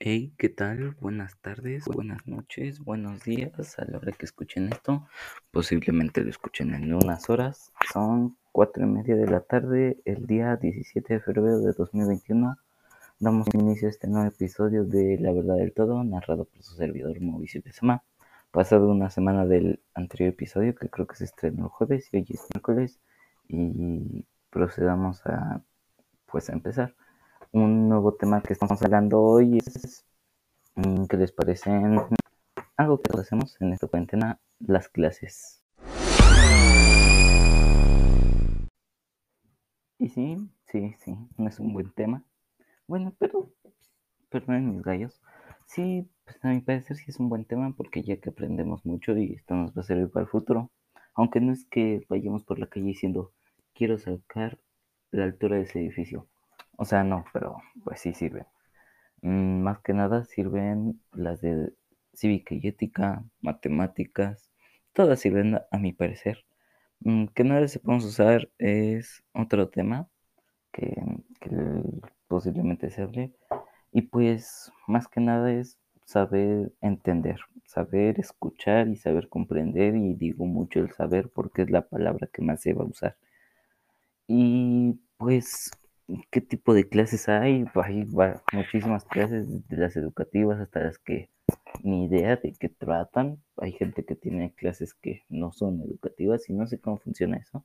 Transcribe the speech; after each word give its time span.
Hey, 0.00 0.34
¿qué 0.36 0.48
tal? 0.48 0.96
Buenas 1.00 1.38
tardes, 1.40 1.84
buenas 1.86 2.26
noches, 2.26 2.80
buenos 2.80 3.24
días 3.24 3.78
a 3.78 3.84
la 3.86 3.98
hora 3.98 4.12
que 4.12 4.26
escuchen 4.26 4.68
esto. 4.72 5.06
Posiblemente 5.50 6.20
lo 6.22 6.30
escuchen 6.30 6.74
en 6.74 6.92
unas 6.92 7.30
horas. 7.30 7.72
Son 7.92 8.36
cuatro 8.52 8.84
y 8.84 8.86
media 8.86 9.16
de 9.16 9.26
la 9.26 9.40
tarde, 9.40 9.98
el 10.04 10.26
día 10.26 10.56
17 10.56 11.14
de 11.14 11.20
febrero 11.20 11.58
de 11.60 11.72
2021. 11.72 12.56
Damos 13.18 13.46
inicio 13.54 13.88
a 13.88 13.90
este 13.90 14.08
nuevo 14.08 14.26
episodio 14.28 14.84
de 14.84 15.16
La 15.18 15.32
Verdad 15.32 15.56
del 15.56 15.72
Todo, 15.72 16.04
narrado 16.04 16.44
por 16.44 16.62
su 16.62 16.74
servidor 16.74 17.20
Mauricio 17.20 17.62
Pesama. 17.62 18.02
Pasado 18.50 18.90
una 18.90 19.10
semana 19.10 19.46
del 19.46 19.80
anterior 19.94 20.30
episodio, 20.30 20.74
que 20.74 20.90
creo 20.90 21.06
que 21.06 21.16
se 21.16 21.24
estrenó 21.24 21.64
el 21.64 21.70
jueves 21.70 22.08
y 22.12 22.18
hoy 22.18 22.26
es 22.28 22.46
miércoles, 22.52 23.00
y 23.48 24.26
procedamos 24.50 25.24
a, 25.24 25.62
pues, 26.26 26.50
a 26.50 26.52
empezar 26.52 26.94
un 27.54 27.88
nuevo 27.88 28.14
tema 28.14 28.42
que 28.42 28.52
estamos 28.52 28.82
hablando 28.82 29.22
hoy 29.22 29.58
es 29.58 30.04
mm, 30.74 31.04
¿qué 31.04 31.16
les 31.16 31.30
parece 31.30 31.70
algo 32.76 33.00
que 33.00 33.16
hacemos 33.16 33.56
en 33.60 33.72
esta 33.72 33.86
cuarentena? 33.86 34.40
Las 34.58 34.88
clases. 34.88 35.62
Y 39.98 40.08
sí, 40.08 40.50
sí, 40.66 40.96
sí, 40.98 41.16
no 41.38 41.48
es 41.48 41.60
un 41.60 41.72
buen 41.72 41.92
tema. 41.92 42.24
Bueno, 42.88 43.14
pero, 43.20 43.52
perdonen 44.30 44.72
mis 44.72 44.82
gallos. 44.82 45.20
Sí, 45.66 46.10
pues 46.24 46.44
a 46.44 46.48
mi 46.48 46.60
parecer 46.60 46.96
sí 46.96 47.04
es 47.06 47.20
un 47.20 47.28
buen 47.28 47.44
tema 47.44 47.72
porque 47.76 48.02
ya 48.02 48.16
que 48.16 48.30
aprendemos 48.30 48.84
mucho 48.84 49.16
y 49.16 49.34
esto 49.34 49.54
nos 49.54 49.76
va 49.76 49.82
a 49.82 49.84
servir 49.84 50.10
para 50.10 50.24
el 50.24 50.28
futuro. 50.28 50.72
Aunque 51.14 51.40
no 51.40 51.52
es 51.52 51.64
que 51.66 52.04
vayamos 52.08 52.42
por 52.42 52.58
la 52.58 52.66
calle 52.66 52.86
diciendo, 52.86 53.32
quiero 53.74 53.96
sacar 53.98 54.58
la 55.12 55.22
altura 55.22 55.56
de 55.56 55.62
ese 55.62 55.78
edificio. 55.78 56.26
O 56.76 56.84
sea, 56.84 57.04
no, 57.04 57.24
pero 57.32 57.58
pues 57.84 58.00
sí 58.00 58.14
sirven. 58.14 58.46
Mm, 59.22 59.62
más 59.62 59.80
que 59.80 59.94
nada 59.94 60.24
sirven 60.24 61.00
las 61.12 61.40
de 61.40 61.72
cívica 62.14 62.54
y 62.54 62.66
ética, 62.68 63.24
matemáticas, 63.40 64.50
todas 64.92 65.20
sirven 65.20 65.56
a, 65.70 65.78
mi 65.78 65.92
parecer. 65.92 66.44
Mm, 67.00 67.26
que 67.28 67.44
no 67.44 67.66
se 67.68 67.80
podemos 67.80 68.04
usar 68.04 68.50
es 68.58 69.24
otro 69.34 69.68
tema 69.70 70.08
que, 70.72 70.94
que 71.40 71.50
posiblemente 72.28 72.90
se 72.90 73.02
hable. 73.02 73.32
Y 73.92 74.02
pues 74.02 74.72
más 74.88 75.08
que 75.08 75.20
nada 75.20 75.52
es 75.52 75.78
saber 76.04 76.72
entender, 76.80 77.40
saber 77.66 78.20
escuchar 78.20 78.88
y 78.88 78.96
saber 78.96 79.28
comprender. 79.28 79.96
Y 79.96 80.14
digo 80.14 80.46
mucho 80.46 80.80
el 80.80 80.92
saber 80.92 81.30
porque 81.30 81.62
es 81.62 81.70
la 81.70 81.82
palabra 81.88 82.28
que 82.32 82.42
más 82.42 82.62
se 82.62 82.74
va 82.74 82.84
a 82.84 82.88
usar. 82.88 83.16
Y 84.26 84.98
pues 85.18 85.70
qué 86.30 86.40
tipo 86.40 86.74
de 86.74 86.88
clases 86.88 87.28
hay. 87.28 87.64
Hay 87.74 88.06
muchísimas 88.52 89.04
clases, 89.04 89.68
de 89.68 89.76
las 89.76 89.96
educativas 89.96 90.60
hasta 90.60 90.80
las 90.80 90.98
que 90.98 91.30
ni 91.82 92.04
idea 92.06 92.36
de 92.36 92.52
qué 92.58 92.68
tratan. 92.68 93.42
Hay 93.56 93.72
gente 93.72 94.04
que 94.04 94.14
tiene 94.16 94.54
clases 94.54 94.94
que 94.94 95.22
no 95.28 95.52
son 95.52 95.80
educativas 95.82 96.48
y 96.48 96.54
no 96.54 96.66
sé 96.66 96.80
cómo 96.80 96.98
funciona 96.98 97.36
eso. 97.38 97.64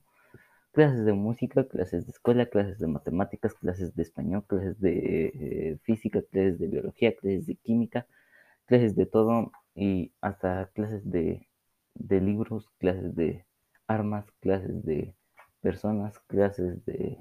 Clases 0.72 1.04
de 1.04 1.12
música, 1.12 1.66
clases 1.66 2.06
de 2.06 2.12
escuela, 2.12 2.46
clases 2.46 2.78
de 2.78 2.86
matemáticas, 2.86 3.54
clases 3.54 3.94
de 3.96 4.02
español, 4.02 4.44
clases 4.46 4.80
de 4.80 5.26
eh, 5.34 5.78
física, 5.82 6.22
clases 6.30 6.58
de 6.60 6.68
biología, 6.68 7.16
clases 7.16 7.46
de 7.46 7.56
química, 7.56 8.06
clases 8.66 8.94
de 8.96 9.06
todo 9.06 9.50
y 9.74 10.12
hasta 10.20 10.70
clases 10.74 11.02
de 11.10 11.46
libros, 12.20 12.68
clases 12.78 13.14
de 13.16 13.44
armas, 13.88 14.26
clases 14.40 14.84
de 14.84 15.14
personas, 15.60 16.18
clases 16.28 16.84
de 16.84 17.18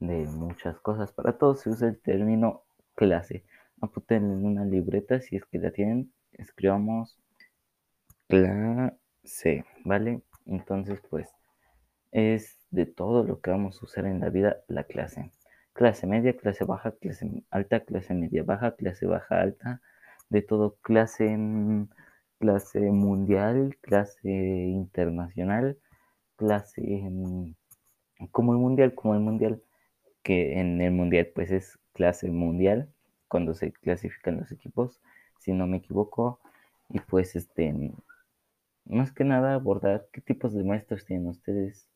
de 0.00 0.26
muchas 0.26 0.78
cosas. 0.80 1.12
Para 1.12 1.38
todos 1.38 1.60
se 1.60 1.70
usa 1.70 1.88
el 1.88 2.00
término 2.00 2.64
clase. 2.94 3.44
Apunten 3.80 4.24
en 4.24 4.44
una 4.44 4.64
libreta 4.64 5.20
si 5.20 5.36
es 5.36 5.44
que 5.46 5.58
la 5.58 5.70
tienen. 5.70 6.12
Escribamos 6.32 7.18
clase, 8.28 9.64
¿vale? 9.84 10.22
Entonces, 10.46 11.00
pues, 11.08 11.28
es 12.10 12.58
de 12.70 12.86
todo 12.86 13.24
lo 13.24 13.40
que 13.40 13.50
vamos 13.50 13.80
a 13.80 13.84
usar 13.84 14.06
en 14.06 14.20
la 14.20 14.30
vida 14.30 14.58
la 14.68 14.84
clase. 14.84 15.32
Clase 15.72 16.06
media, 16.06 16.36
clase 16.36 16.64
baja, 16.64 16.92
clase 16.92 17.44
alta, 17.50 17.80
clase 17.80 18.14
media 18.14 18.42
baja, 18.42 18.74
clase 18.76 19.06
baja 19.06 19.40
alta, 19.40 19.80
de 20.28 20.42
todo 20.42 20.76
clase, 20.82 21.36
clase 22.38 22.80
mundial, 22.80 23.76
clase 23.80 24.30
internacional, 24.30 25.78
clase 26.36 26.82
como 28.30 28.52
el 28.52 28.58
mundial, 28.58 28.94
como 28.94 29.14
el 29.14 29.20
mundial 29.20 29.62
que 30.22 30.60
en 30.60 30.80
el 30.80 30.92
mundial 30.92 31.30
pues 31.34 31.50
es 31.50 31.78
clase 31.92 32.30
mundial 32.30 32.88
cuando 33.28 33.54
se 33.54 33.72
clasifican 33.72 34.38
los 34.38 34.52
equipos, 34.52 35.00
si 35.38 35.52
no 35.52 35.66
me 35.66 35.78
equivoco, 35.78 36.40
y 36.88 37.00
pues 37.00 37.36
este, 37.36 37.72
más 38.84 39.12
que 39.12 39.24
nada 39.24 39.54
abordar 39.54 40.08
qué 40.12 40.20
tipos 40.20 40.52
de 40.52 40.64
maestros 40.64 41.04
tienen 41.04 41.28
ustedes. 41.28 41.88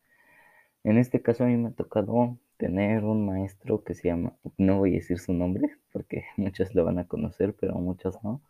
En 0.84 0.98
este 0.98 1.22
caso 1.22 1.44
a 1.44 1.48
mí 1.48 1.56
me 1.56 1.68
ha 1.68 1.72
tocado 1.72 2.38
tener 2.56 3.04
un 3.04 3.26
maestro 3.26 3.82
que 3.82 3.94
se 3.94 4.08
llama, 4.08 4.36
no 4.58 4.78
voy 4.78 4.92
a 4.92 4.94
decir 4.94 5.18
su 5.18 5.32
nombre 5.32 5.70
porque 5.92 6.24
muchos 6.36 6.74
lo 6.74 6.84
van 6.84 6.98
a 6.98 7.08
conocer, 7.08 7.54
pero 7.58 7.74
muchos 7.74 8.22
no, 8.22 8.40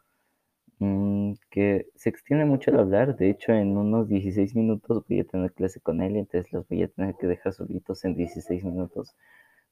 mm, 0.79 1.35
que 1.51 1.89
se 1.95 2.11
extiende 2.11 2.45
mucho 2.45 2.71
al 2.71 2.81
hablar, 2.81 3.17
de 3.17 3.31
hecho 3.31 3.53
en 3.53 3.77
unos 3.77 4.09
16 4.09 4.55
minutos 4.55 5.05
voy 5.09 5.21
a 5.21 5.25
tener 5.25 5.53
clase 5.53 5.81
con 5.81 6.03
él, 6.03 6.17
entonces 6.17 6.53
los 6.53 6.69
voy 6.69 6.83
a 6.83 6.89
tener 6.89 7.15
que 7.17 7.27
dejar 7.27 7.53
solitos 7.55 8.05
en 8.05 8.15
16 8.15 8.65
minutos 8.65 9.17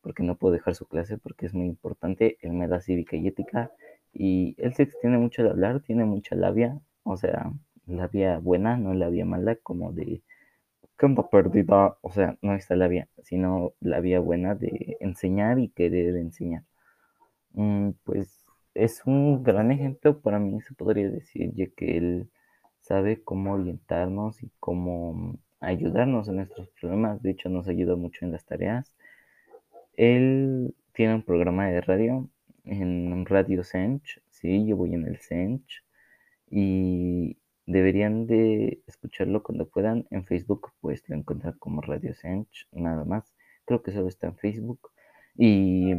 porque 0.02 0.22
no 0.22 0.36
puedo 0.36 0.52
dejar 0.54 0.74
su 0.74 0.86
clase 0.86 1.16
porque 1.16 1.46
es 1.46 1.54
muy 1.54 1.66
importante. 1.66 2.38
Él 2.42 2.52
me 2.52 2.68
da 2.68 2.80
cívica 2.80 3.16
y 3.16 3.28
ética 3.28 3.70
y 4.12 4.54
él 4.58 4.74
se 4.74 4.82
extiende 4.82 5.18
mucho 5.18 5.42
de 5.42 5.50
hablar, 5.50 5.80
tiene 5.80 6.04
mucha 6.04 6.34
labia, 6.34 6.78
o 7.04 7.16
sea, 7.16 7.52
labia 7.86 8.38
buena, 8.38 8.76
no 8.76 8.92
labia 8.94 9.24
mala, 9.24 9.56
como 9.56 9.92
de 9.92 10.22
campo 10.96 11.30
perdida, 11.30 11.96
o 12.02 12.12
sea, 12.12 12.36
no 12.42 12.54
está 12.54 12.76
labia, 12.76 13.08
sino 13.22 13.72
labia 13.80 14.20
buena 14.20 14.54
de 14.54 14.96
enseñar 15.00 15.58
y 15.58 15.68
querer 15.68 16.16
enseñar. 16.16 16.64
Mm, 17.54 17.90
pues 18.04 18.44
es 18.74 19.02
un 19.06 19.42
gran 19.42 19.70
ejemplo 19.72 20.20
para 20.20 20.38
mí, 20.38 20.60
se 20.62 20.74
podría 20.74 21.10
decir, 21.10 21.52
ya 21.54 21.66
que 21.68 21.96
él 21.98 22.30
sabe 22.80 23.22
cómo 23.22 23.54
orientarnos 23.54 24.42
y 24.42 24.50
cómo 24.60 25.38
ayudarnos 25.60 26.28
en 26.28 26.36
nuestros 26.36 26.68
problemas. 26.80 27.22
De 27.22 27.30
hecho, 27.30 27.48
nos 27.48 27.68
ayuda 27.68 27.96
mucho 27.96 28.24
en 28.24 28.32
las 28.32 28.44
tareas 28.44 28.94
él 29.96 30.74
tiene 30.92 31.14
un 31.14 31.22
programa 31.22 31.68
de 31.68 31.80
radio 31.80 32.28
en 32.64 33.26
Radio 33.26 33.64
Sench, 33.64 34.20
sí, 34.30 34.66
yo 34.66 34.76
voy 34.76 34.94
en 34.94 35.06
el 35.06 35.18
Sench 35.18 35.84
y 36.50 37.38
deberían 37.66 38.26
de 38.26 38.82
escucharlo 38.86 39.42
cuando 39.42 39.68
puedan. 39.68 40.06
En 40.10 40.24
Facebook 40.24 40.72
pues 40.80 41.08
lo 41.08 41.16
encuentran 41.16 41.54
como 41.58 41.80
Radio 41.80 42.14
Sench, 42.14 42.68
nada 42.72 43.04
más. 43.04 43.32
Creo 43.64 43.82
que 43.82 43.92
solo 43.92 44.08
está 44.08 44.26
en 44.28 44.36
Facebook. 44.36 44.90
Y 45.36 45.94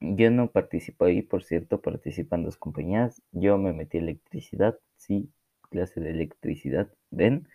yo 0.00 0.30
no 0.30 0.50
participo 0.50 1.04
ahí, 1.04 1.22
por 1.22 1.44
cierto, 1.44 1.80
participan 1.80 2.44
dos 2.44 2.56
compañías. 2.56 3.22
Yo 3.32 3.58
me 3.58 3.72
metí 3.72 3.98
electricidad, 3.98 4.78
sí, 4.96 5.30
clase 5.70 6.00
de 6.00 6.10
electricidad. 6.10 6.88
¿Ven? 7.10 7.48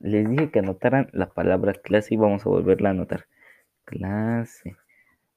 Les 0.00 0.28
dije 0.28 0.50
que 0.50 0.58
anotaran 0.58 1.08
la 1.12 1.30
palabra 1.30 1.72
clase 1.72 2.14
y 2.14 2.16
vamos 2.18 2.44
a 2.46 2.50
volverla 2.50 2.90
a 2.90 2.92
anotar 2.92 3.26
clase. 3.84 4.76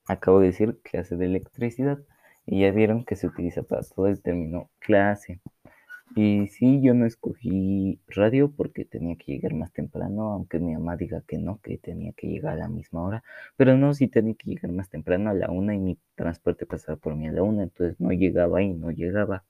Acabo 0.08 0.40
de 0.40 0.48
decir 0.48 0.80
clase 0.84 1.18
de 1.18 1.26
electricidad 1.26 2.00
y 2.46 2.62
ya 2.62 2.72
vieron 2.72 3.06
que 3.06 3.16
se 3.16 3.28
utiliza 3.28 3.64
para 3.64 3.84
todo 3.84 4.08
el 4.08 4.22
término 4.22 4.70
clase. 4.80 5.42
Y 6.16 6.48
sí, 6.48 6.82
yo 6.82 6.94
no 6.94 7.06
escogí 7.06 8.00
radio 8.08 8.52
porque 8.52 8.86
tenía 8.86 9.16
que 9.18 9.34
llegar 9.34 9.54
más 9.54 9.72
temprano, 9.74 10.32
aunque 10.34 10.60
mi 10.60 10.74
mamá 10.74 10.96
diga 10.98 11.22
que 11.28 11.38
no, 11.38 11.60
que 11.62 11.78
tenía 11.78 12.14
que 12.14 12.28
llegar 12.28 12.54
a 12.54 12.58
la 12.58 12.70
misma 12.70 13.04
hora. 13.04 13.24
Pero 13.58 13.78
no, 13.78 13.94
sí 13.94 14.08
tenía 14.08 14.34
que 14.36 14.50
llegar 14.52 14.72
más 14.72 14.90
temprano 14.90 15.30
a 15.30 15.34
la 15.34 15.52
una 15.52 15.76
y 15.76 15.80
mi 15.80 15.98
transporte 16.16 16.66
pasaba 16.66 16.98
por 16.98 17.16
mí 17.16 17.28
a 17.28 17.32
la 17.34 17.44
una, 17.44 17.64
entonces 17.64 18.00
no 18.00 18.12
llegaba 18.12 18.62
y 18.64 18.74
no 18.74 18.92
llegaba. 18.92 19.44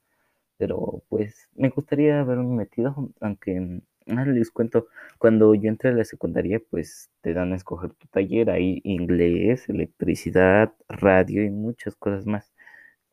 Pero 0.58 1.04
pues 1.10 1.50
me 1.56 1.70
gustaría 1.70 2.22
haberme 2.22 2.56
metido, 2.56 3.12
aunque 3.22 3.82
Ah, 4.10 4.26
les 4.26 4.52
cuento, 4.52 4.88
cuando 5.18 5.54
yo 5.54 5.68
entré 5.70 5.90
a 5.90 5.94
la 5.94 6.06
secundaria, 6.06 6.62
pues 6.70 7.10
te 7.22 7.34
dan 7.34 7.52
a 7.52 7.56
escoger 7.58 7.92
tu 7.94 8.08
taller, 8.08 8.50
hay 8.50 8.80
inglés, 8.84 9.68
electricidad, 9.70 10.72
radio 10.88 11.44
y 11.44 11.50
muchas 11.50 11.96
cosas 11.96 12.26
más. 12.26 12.54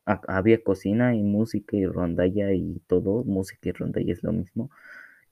Había 0.05 0.63
cocina 0.63 1.15
y 1.15 1.23
música 1.23 1.77
y 1.77 1.85
rondalla 1.87 2.53
y 2.53 2.79
todo, 2.87 3.23
música 3.25 3.69
y 3.69 3.71
rondalla 3.73 4.13
es 4.13 4.23
lo 4.23 4.31
mismo. 4.33 4.69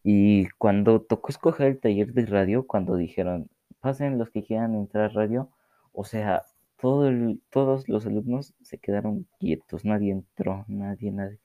Y 0.04 0.50
cuando 0.60 1.02
tocó 1.02 1.30
escoger 1.32 1.68
el 1.68 1.80
taller 1.82 2.14
de 2.14 2.26
radio, 2.28 2.68
cuando 2.68 2.98
dijeron, 2.98 3.50
pasen 3.82 4.20
los 4.20 4.32
que 4.32 4.44
quieran 4.44 4.76
entrar 4.76 5.06
a 5.12 5.14
radio, 5.14 5.50
o 5.94 6.06
sea, 6.06 6.44
todo 6.82 7.12
todos 7.52 7.90
los 7.90 8.06
alumnos 8.08 8.54
se 8.64 8.80
quedaron 8.80 9.28
quietos, 9.40 9.86
nadie 9.86 10.12
entró, 10.14 10.66
nadie, 10.70 11.12
nadie. 11.12 11.40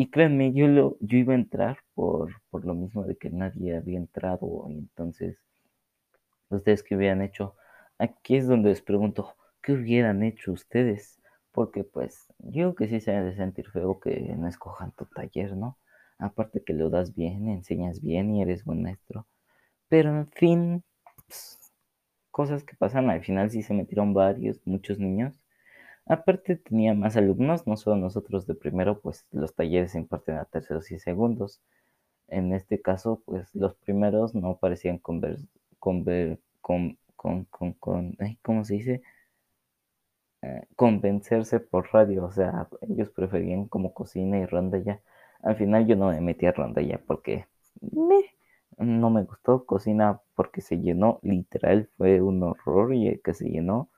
Y 0.00 0.08
créanme, 0.08 0.54
yo, 0.54 0.66
lo, 0.66 0.96
yo 1.00 1.18
iba 1.18 1.34
a 1.34 1.36
entrar 1.36 1.80
por, 1.92 2.32
por 2.48 2.64
lo 2.64 2.74
mismo 2.74 3.04
de 3.04 3.18
que 3.18 3.28
nadie 3.28 3.76
había 3.76 3.98
entrado. 3.98 4.64
Y 4.70 4.78
entonces, 4.78 5.36
ustedes 6.48 6.82
que 6.82 6.96
hubieran 6.96 7.20
hecho, 7.20 7.54
aquí 7.98 8.36
es 8.36 8.48
donde 8.48 8.70
les 8.70 8.80
pregunto, 8.80 9.36
¿qué 9.60 9.72
hubieran 9.72 10.22
hecho 10.22 10.52
ustedes? 10.52 11.20
Porque 11.52 11.84
pues 11.84 12.32
yo 12.38 12.74
que 12.74 12.88
sí 12.88 13.00
se 13.00 13.14
ha 13.14 13.22
de 13.22 13.36
sentir 13.36 13.68
feo 13.68 14.00
que 14.00 14.34
no 14.38 14.48
escojan 14.48 14.92
tu 14.92 15.04
taller, 15.04 15.54
¿no? 15.54 15.76
Aparte 16.18 16.64
que 16.64 16.72
lo 16.72 16.88
das 16.88 17.14
bien, 17.14 17.50
enseñas 17.50 18.00
bien 18.00 18.34
y 18.34 18.40
eres 18.40 18.64
buen 18.64 18.80
maestro. 18.80 19.26
Pero 19.88 20.16
en 20.16 20.30
fin, 20.30 20.82
pues, 21.26 21.58
cosas 22.30 22.64
que 22.64 22.74
pasan. 22.74 23.10
Al 23.10 23.22
final 23.22 23.50
sí 23.50 23.62
se 23.62 23.74
metieron 23.74 24.14
varios, 24.14 24.62
muchos 24.64 24.98
niños. 24.98 25.38
Aparte 26.10 26.56
tenía 26.56 26.92
más 26.92 27.16
alumnos, 27.16 27.66
no 27.66 27.76
solo 27.78 27.96
nosotros 27.96 28.46
de 28.46 28.54
primero, 28.54 29.00
pues 29.00 29.26
los 29.30 29.54
talleres 29.54 29.92
se 29.92 29.98
imparten 29.98 30.36
a 30.36 30.44
terceros 30.44 30.90
y 30.90 30.98
segundos. 30.98 31.62
En 32.28 32.52
este 32.54 32.82
caso, 32.82 33.22
pues 33.26 33.54
los 33.54 33.74
primeros 33.76 34.34
no 34.34 34.56
parecían 34.58 34.98
conver, 34.98 35.38
conver, 35.78 36.40
con, 36.60 36.98
con, 37.16 37.46
con, 37.46 38.16
¿cómo 38.42 38.64
se 38.64 38.74
dice? 38.74 39.02
Eh, 40.42 40.66
convencerse 40.76 41.60
por 41.60 41.90
radio, 41.94 42.24
o 42.26 42.30
sea, 42.30 42.68
ellos 42.82 43.08
preferían 43.10 43.66
como 43.68 43.94
cocina 43.94 44.38
y 44.38 44.44
ronda 44.44 44.76
ya. 44.78 45.00
Al 45.42 45.56
final 45.56 45.86
yo 45.86 45.96
no 45.96 46.08
me 46.08 46.20
metí 46.20 46.44
a 46.46 46.52
ronda 46.52 46.82
ya 46.82 46.98
porque 47.06 47.46
no 48.78 49.10
me 49.10 49.22
gustó 49.24 49.64
cocina 49.64 50.20
porque 50.34 50.60
se 50.60 50.80
llenó, 50.80 51.20
literal 51.22 51.88
fue 51.96 52.20
un 52.20 52.42
horror 52.42 52.94
y 52.94 53.20
que 53.20 53.34
se 53.34 53.48
llenó. 53.48 53.88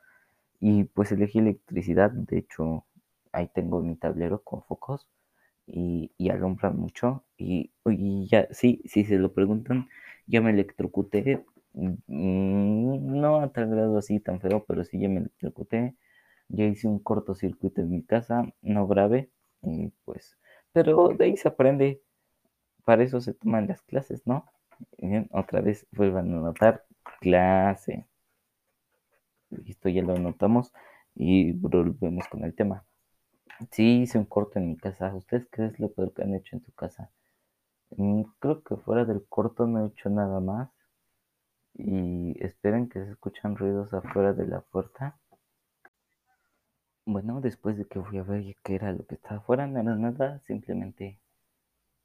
Y 0.63 0.87
pues 0.87 1.13
elegí 1.13 1.41
electricidad, 1.41 2.13
de 2.13 2.39
hecho 2.39 2.87
ahí 3.33 3.49
tengo 3.55 3.83
mi 3.83 3.97
tablero 3.97 4.43
con 4.45 4.65
focos 4.65 5.09
y, 5.67 6.13
y 6.19 6.31
alumbra 6.31 6.71
mucho. 6.71 7.25
Y, 7.39 7.73
y, 7.87 8.29
ya, 8.29 8.49
sí, 8.53 8.83
si 8.87 9.05
se 9.05 9.19
lo 9.19 9.33
preguntan, 9.35 9.89
ya 10.27 10.41
me 10.41 10.51
electrocuté, 10.53 11.45
mm, 11.75 13.21
no 13.21 13.41
a 13.41 13.53
tal 13.53 13.69
grado 13.71 13.99
así 13.99 14.21
tan 14.21 14.41
feo, 14.41 14.65
pero 14.67 14.85
sí 14.85 15.01
ya 15.01 15.09
me 15.09 15.19
electrocuté 15.21 15.97
ya 16.49 16.67
hice 16.67 16.89
un 16.89 17.01
cortocircuito 17.01 17.81
en 17.83 17.91
mi 17.91 18.05
casa, 18.05 18.45
no 18.63 18.87
grave, 18.87 19.31
y 19.63 19.89
pues, 20.05 20.39
pero 20.73 21.09
de 21.11 21.25
ahí 21.27 21.37
se 21.39 21.49
aprende, 21.49 22.03
para 22.85 23.03
eso 23.05 23.21
se 23.21 23.35
toman 23.35 23.69
las 23.69 23.83
clases, 23.83 24.27
¿no? 24.27 24.47
Bien, 24.99 25.29
otra 25.33 25.61
vez 25.61 25.87
vuelvan 25.93 26.33
a 26.35 26.39
anotar 26.39 26.85
clase. 27.21 28.07
Listo, 29.53 29.89
ya 29.89 30.03
lo 30.03 30.15
anotamos 30.17 30.73
y 31.15 31.53
volvemos 31.53 32.27
con 32.29 32.43
el 32.45 32.55
tema. 32.55 32.85
Sí, 33.73 34.03
hice 34.03 34.19
un 34.19 34.27
corto 34.27 34.59
en 34.59 34.69
mi 34.69 34.77
casa. 34.77 35.15
¿Ustedes 35.15 35.47
qué 35.53 35.67
es 35.67 35.81
lo 35.81 35.91
peor 35.93 36.13
que 36.15 36.23
han 36.23 36.35
hecho 36.35 36.57
en 36.57 36.63
tu 36.63 36.73
casa? 36.73 37.11
Mm, 37.97 38.23
creo 38.41 38.63
que 38.65 38.77
fuera 38.77 39.05
del 39.05 39.25
corto 39.29 39.67
no 39.67 39.85
he 39.85 39.89
hecho 39.89 40.11
nada 40.11 40.41
más. 40.41 40.71
Y 41.75 42.35
esperen 42.43 42.89
que 42.89 43.05
se 43.05 43.11
escuchan 43.11 43.57
ruidos 43.57 43.93
afuera 43.93 44.33
de 44.33 44.47
la 44.47 44.63
puerta. 44.63 45.19
Bueno, 47.07 47.41
después 47.41 47.79
de 47.79 47.85
que 47.87 48.01
fui 48.01 48.19
a 48.19 48.25
ver 48.25 48.57
qué 48.65 48.75
era 48.75 48.91
lo 48.93 49.07
que 49.07 49.15
estaba 49.15 49.37
afuera, 49.37 49.69
no 49.69 49.81
era 49.81 49.95
nada, 49.95 50.41
simplemente 50.47 51.21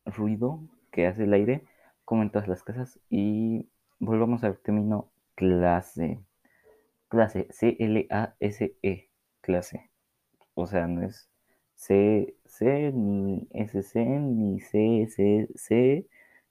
ruido 0.05 0.61
que 0.91 1.07
hace 1.07 1.25
el 1.25 1.33
aire, 1.33 1.65
como 2.05 2.23
en 2.23 2.31
todas 2.31 2.47
las 2.47 2.63
casas. 2.63 2.99
Y 3.09 3.69
volvamos 3.99 4.43
al 4.43 4.57
término 4.59 5.09
clase. 5.35 6.19
Clase, 7.09 7.47
C-L-A-S-E, 7.51 9.09
clase. 9.41 9.89
O 10.55 10.67
sea, 10.67 10.87
no 10.87 11.03
es 11.05 11.29
C-C, 11.75 12.91
ni 12.93 13.47
S-C, 13.51 14.05
ni 14.05 14.59
C-S-C, 14.61 16.07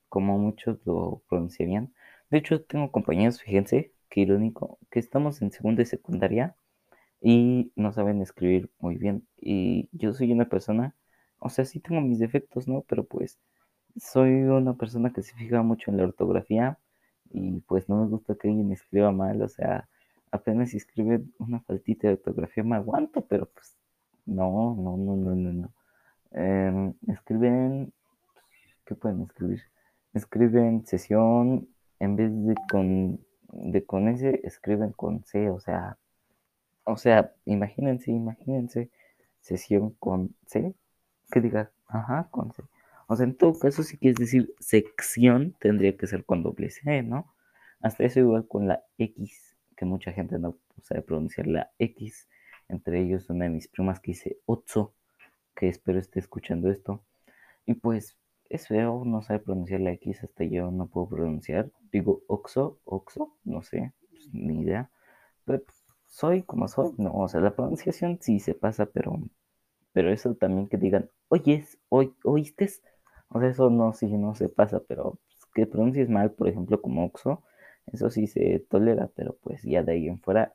como 0.09 0.39
muchos 0.39 0.79
lo 0.87 1.23
pronunciarían. 1.29 1.93
De 2.31 2.39
hecho, 2.39 2.63
tengo 2.65 2.91
compañeros, 2.93 3.43
fíjense, 3.43 3.93
qué 4.09 4.21
irónico, 4.23 4.79
que 4.91 4.99
estamos 5.01 5.43
en 5.43 5.53
segunda 5.53 5.83
y 5.83 5.87
secundaria 5.87 6.57
y 7.21 7.73
no 7.77 7.93
saben 7.93 8.23
escribir 8.23 8.71
muy 8.79 8.97
bien. 8.97 9.27
Y 9.39 9.89
yo 9.93 10.15
soy 10.15 10.33
una 10.33 10.49
persona, 10.49 10.95
o 11.39 11.49
sea, 11.51 11.65
sí 11.65 11.81
tengo 11.81 12.01
mis 12.01 12.19
defectos, 12.19 12.69
¿no? 12.69 12.83
Pero 12.89 13.05
pues 13.05 13.39
soy 13.97 14.31
una 14.45 14.75
persona 14.77 15.13
que 15.13 15.23
se 15.23 15.35
fija 15.37 15.63
mucho 15.63 15.91
en 15.91 15.99
la 15.99 16.05
ortografía 16.05 16.79
y 17.31 17.61
pues 17.63 17.89
no 17.89 18.03
me 18.05 18.09
gusta 18.09 18.37
que 18.37 18.49
alguien 18.49 18.73
escriba 18.73 19.13
mal, 19.13 19.43
o 19.43 19.49
sea, 19.49 19.89
apenas 20.37 20.71
si 20.71 20.77
escribe 20.79 21.23
una 21.39 21.61
faltita 21.61 22.09
de 22.09 22.15
ortografía 22.15 22.65
me 22.65 22.77
aguanto, 22.77 23.23
pero 23.27 23.47
pues 23.47 23.77
no, 24.27 24.75
no, 24.77 24.97
no, 24.97 25.17
no, 25.17 25.35
no, 25.35 25.53
no. 25.53 25.73
Em, 26.33 26.95
escriben, 27.09 27.93
¿qué 28.85 28.95
pueden 28.95 29.23
escribir? 29.23 29.63
Escriben 30.15 30.87
sesión, 30.87 31.69
en 32.01 32.17
vez 32.17 32.31
de 32.47 32.55
con, 32.71 33.21
de 33.49 33.85
con 33.85 34.09
S, 34.09 34.41
escriben 34.45 34.93
con 34.93 35.25
C, 35.25 35.51
o 35.51 35.61
sea, 35.61 35.99
o 36.85 36.97
sea, 36.97 37.33
imagínense, 37.45 38.11
imagínense, 38.13 38.91
sesión 39.41 39.91
con 39.99 40.35
C, 40.47 40.75
que 41.31 41.41
diga, 41.41 41.71
ajá, 41.89 42.29
con 42.31 42.53
C. 42.53 42.63
O 43.09 43.17
sea, 43.17 43.25
en 43.25 43.37
todo 43.37 43.59
caso, 43.59 43.83
si 43.83 43.99
quieres 43.99 44.19
decir 44.19 44.55
sección, 44.61 45.55
tendría 45.61 45.97
que 45.97 46.07
ser 46.07 46.25
con 46.25 46.43
doble 46.43 46.71
C, 46.71 47.03
¿no? 47.03 47.33
Hasta 47.81 48.05
eso 48.05 48.21
igual 48.21 48.47
con 48.49 48.69
la 48.69 48.83
X, 48.99 49.46
que 49.77 49.85
mucha 49.85 50.13
gente 50.13 50.39
no 50.39 50.57
sabe 50.83 51.03
pronunciar 51.03 51.47
la 51.47 51.71
X. 51.79 52.29
Entre 52.69 53.01
ellos 53.01 53.31
una 53.31 53.45
de 53.45 53.51
mis 53.51 53.69
primas 53.69 54.01
que 54.01 54.13
dice 54.13 54.39
Otso, 54.47 54.95
que 55.55 55.69
espero 55.69 55.99
esté 55.99 56.19
escuchando 56.19 56.71
esto. 56.71 57.03
Y 57.65 57.75
pues 57.75 58.17
es 58.49 58.69
feo, 58.69 59.05
no 59.05 59.23
sabe 59.23 59.41
pronunciar 59.41 59.81
la 59.81 59.93
X, 59.93 60.23
hasta 60.25 60.45
yo 60.45 60.71
no 60.71 60.87
puedo 60.87 61.09
pronunciar. 61.09 61.71
Digo 61.93 62.23
Oxo, 62.27 62.79
Oxo, 62.85 63.33
no 63.45 63.63
sé, 63.63 63.93
pues, 64.11 64.33
ni 64.33 64.61
idea. 64.63 64.91
Pero 65.45 65.63
pues, 65.63 65.85
soy 66.07 66.43
como 66.43 66.69
soy, 66.69 66.93
no, 66.99 67.13
o 67.15 67.29
sea, 67.29 67.41
la 67.41 67.55
pronunciación 67.55 68.19
sí 68.21 68.41
se 68.41 68.55
pasa, 68.55 68.87
pero, 68.87 69.21
pero 69.93 70.13
eso 70.13 70.35
también 70.35 70.69
que 70.69 70.77
digan, 70.77 71.11
oyes, 71.29 71.79
oy, 71.89 72.15
oíste, 72.25 72.71
o 73.29 73.41
sea, 73.41 73.49
eso 73.49 73.71
no, 73.71 73.93
sí, 73.93 74.07
no 74.07 74.35
se 74.35 74.49
pasa, 74.49 74.81
pero 74.87 75.19
pues, 75.27 75.47
que 75.55 75.67
pronuncies 75.67 76.09
mal, 76.09 76.33
por 76.33 76.49
ejemplo, 76.49 76.81
como 76.81 77.05
Oxo, 77.05 77.43
eso 77.93 78.11
sí 78.11 78.27
se 78.27 78.61
tolera, 78.69 79.09
pero 79.15 79.37
pues 79.43 79.63
ya 79.63 79.83
de 79.83 79.93
ahí 79.93 80.09
en 80.09 80.21
fuera, 80.21 80.55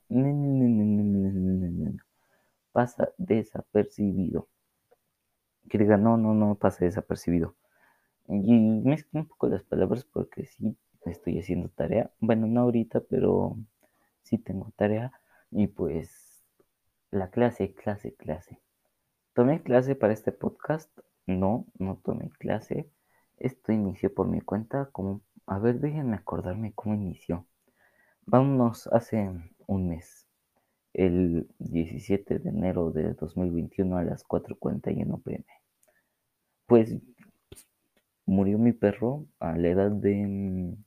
pasa 2.71 3.09
desapercibido. 3.17 4.47
Que 5.69 5.77
digan, 5.77 6.03
no, 6.03 6.17
no, 6.17 6.33
no 6.33 6.55
pasa 6.55 6.85
desapercibido. 6.85 7.55
Y 8.27 8.81
mezclo 8.83 9.21
un 9.21 9.27
poco 9.27 9.47
las 9.47 9.63
palabras 9.63 10.05
porque 10.05 10.45
sí 10.45 10.77
estoy 11.05 11.39
haciendo 11.39 11.69
tarea. 11.69 12.11
Bueno, 12.19 12.47
no 12.47 12.61
ahorita, 12.61 13.01
pero 13.01 13.57
sí 14.23 14.37
tengo 14.37 14.71
tarea. 14.75 15.11
Y 15.51 15.67
pues 15.67 16.43
la 17.11 17.29
clase, 17.29 17.73
clase, 17.73 18.13
clase. 18.15 18.59
¿Tomé 19.33 19.63
clase 19.63 19.95
para 19.95 20.13
este 20.13 20.31
podcast? 20.31 20.89
No, 21.25 21.65
no 21.77 21.97
tomé 22.03 22.29
clase. 22.31 22.89
Esto 23.37 23.71
inició 23.71 24.13
por 24.13 24.27
mi 24.27 24.41
cuenta. 24.41 24.89
Como, 24.91 25.21
a 25.51 25.59
ver, 25.59 25.81
déjenme 25.81 26.15
acordarme 26.15 26.71
cómo 26.73 26.95
inició. 26.95 27.45
Vámonos 28.25 28.87
hace 28.87 29.29
un 29.67 29.89
mes. 29.89 30.25
El 30.93 31.49
17 31.59 32.39
de 32.39 32.49
enero 32.49 32.91
de 32.91 33.13
2021 33.15 33.97
a 33.97 34.03
las 34.05 34.25
4.41 34.25 35.21
pm. 35.21 35.43
Pues 36.67 36.95
murió 38.25 38.59
mi 38.59 38.71
perro 38.71 39.27
a 39.39 39.57
la 39.57 39.67
edad 39.67 39.91
de 39.91 40.77